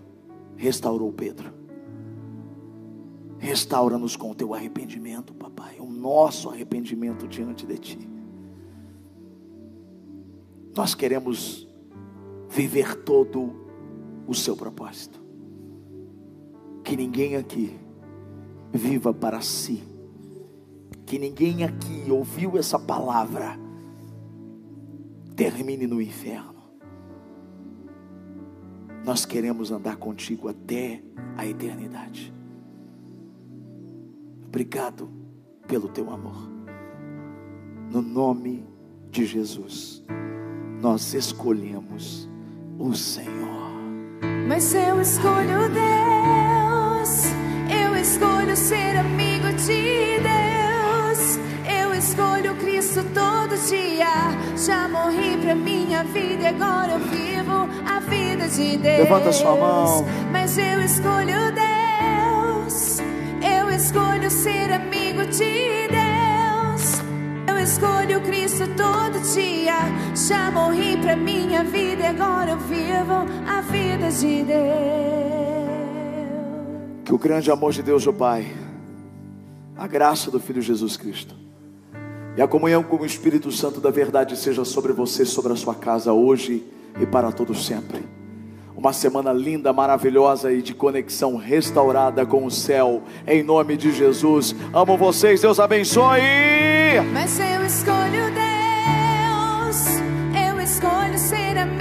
restaurou 0.55 1.11
Pedro. 1.11 1.51
Restaura-nos 3.37 4.15
com 4.15 4.31
o 4.31 4.35
teu 4.35 4.53
arrependimento, 4.53 5.33
papai, 5.33 5.81
o 5.81 5.85
nosso 5.85 6.49
arrependimento 6.49 7.27
diante 7.27 7.65
de 7.65 7.77
ti. 7.77 8.09
Nós 10.73 10.95
queremos 10.95 11.67
viver 12.47 13.03
todo 13.03 13.53
o 14.25 14.33
seu 14.33 14.55
propósito. 14.55 15.20
Que 16.83 16.95
ninguém 16.95 17.35
aqui 17.35 17.79
viva 18.71 19.13
para 19.13 19.41
si. 19.41 19.83
Que 21.05 21.19
ninguém 21.19 21.63
aqui 21.63 22.09
ouviu 22.09 22.57
essa 22.57 22.79
palavra 22.79 23.59
termine 25.35 25.87
no 25.87 26.01
inferno. 26.01 26.61
Nós 29.03 29.25
queremos 29.25 29.71
andar 29.71 29.95
contigo 29.95 30.47
até 30.47 31.01
a 31.35 31.45
eternidade. 31.45 32.31
Obrigado 34.45 35.09
pelo 35.67 35.87
teu 35.87 36.11
amor. 36.11 36.47
No 37.89 38.01
nome 38.01 38.65
de 39.09 39.25
Jesus, 39.25 40.03
nós 40.79 41.13
escolhemos 41.13 42.29
o 42.77 42.93
Senhor. 42.93 43.71
Mas 44.47 44.73
eu 44.75 45.01
escolho 45.01 45.69
Deus, 45.73 46.10
eu 47.69 47.95
escolho 47.95 48.31
escolho 48.51 48.55
ser 48.55 48.97
amigo 48.97 49.47
de 49.53 50.19
Deus. 50.19 51.39
Eu 51.65 51.93
escolho 51.93 52.55
Cristo 52.55 53.03
todo 53.13 53.55
dia. 53.67 54.07
Já 54.57 54.87
morri 54.87 55.37
pra 55.37 55.55
minha 55.55 56.03
vida 56.03 56.43
e 56.43 56.47
agora 56.47 56.93
eu 56.93 56.99
vivo 56.99 57.69
a 57.87 57.99
vida 57.99 58.47
de 58.47 58.77
Deus. 58.77 58.99
Levanta 58.99 59.31
sua 59.31 59.55
mão. 59.55 60.05
Mas 60.31 60.57
eu 60.57 60.81
escolho 60.81 61.51
Deus. 61.53 62.99
Eu 63.41 63.69
escolho 63.69 64.29
ser 64.29 64.71
amigo 64.73 65.25
de 65.25 65.87
Deus. 65.87 67.01
Eu 67.47 67.59
escolho 67.59 68.21
Cristo 68.21 68.67
todo 68.75 69.19
dia. 69.33 69.77
Já 70.15 70.51
morri 70.51 70.97
pra 70.97 71.15
minha 71.15 71.63
vida 71.63 72.03
e 72.03 72.07
agora 72.07 72.51
eu 72.51 72.57
vivo 72.57 73.25
a 73.47 73.61
vida 73.61 74.11
de 74.11 74.43
Deus. 74.43 75.20
Que 77.11 77.15
o 77.15 77.19
grande 77.19 77.51
amor 77.51 77.73
de 77.73 77.83
Deus, 77.83 78.07
o 78.07 78.13
Pai, 78.13 78.47
a 79.77 79.85
graça 79.85 80.31
do 80.31 80.39
Filho 80.39 80.61
Jesus 80.61 80.95
Cristo 80.95 81.35
e 82.37 82.41
a 82.41 82.47
comunhão 82.47 82.83
com 82.83 82.95
o 82.95 83.05
Espírito 83.05 83.51
Santo 83.51 83.81
da 83.81 83.91
verdade 83.91 84.37
seja 84.37 84.63
sobre 84.63 84.93
você, 84.93 85.25
sobre 85.25 85.51
a 85.51 85.57
sua 85.57 85.75
casa 85.75 86.13
hoje 86.13 86.63
e 87.01 87.05
para 87.05 87.29
todo 87.29 87.53
sempre. 87.53 88.01
Uma 88.73 88.93
semana 88.93 89.33
linda, 89.33 89.73
maravilhosa 89.73 90.53
e 90.53 90.61
de 90.61 90.73
conexão 90.73 91.35
restaurada 91.35 92.25
com 92.25 92.45
o 92.45 92.49
céu. 92.49 93.03
Em 93.27 93.43
nome 93.43 93.75
de 93.75 93.91
Jesus. 93.91 94.55
Amo 94.73 94.95
vocês. 94.95 95.41
Deus 95.41 95.59
abençoe. 95.59 96.21
Mas 97.11 97.37
eu 97.37 97.65
escolho 97.65 98.31
Deus, 98.31 99.99
eu 100.47 100.61
escolho 100.61 101.19
ser 101.19 101.57
amigo 101.57 101.80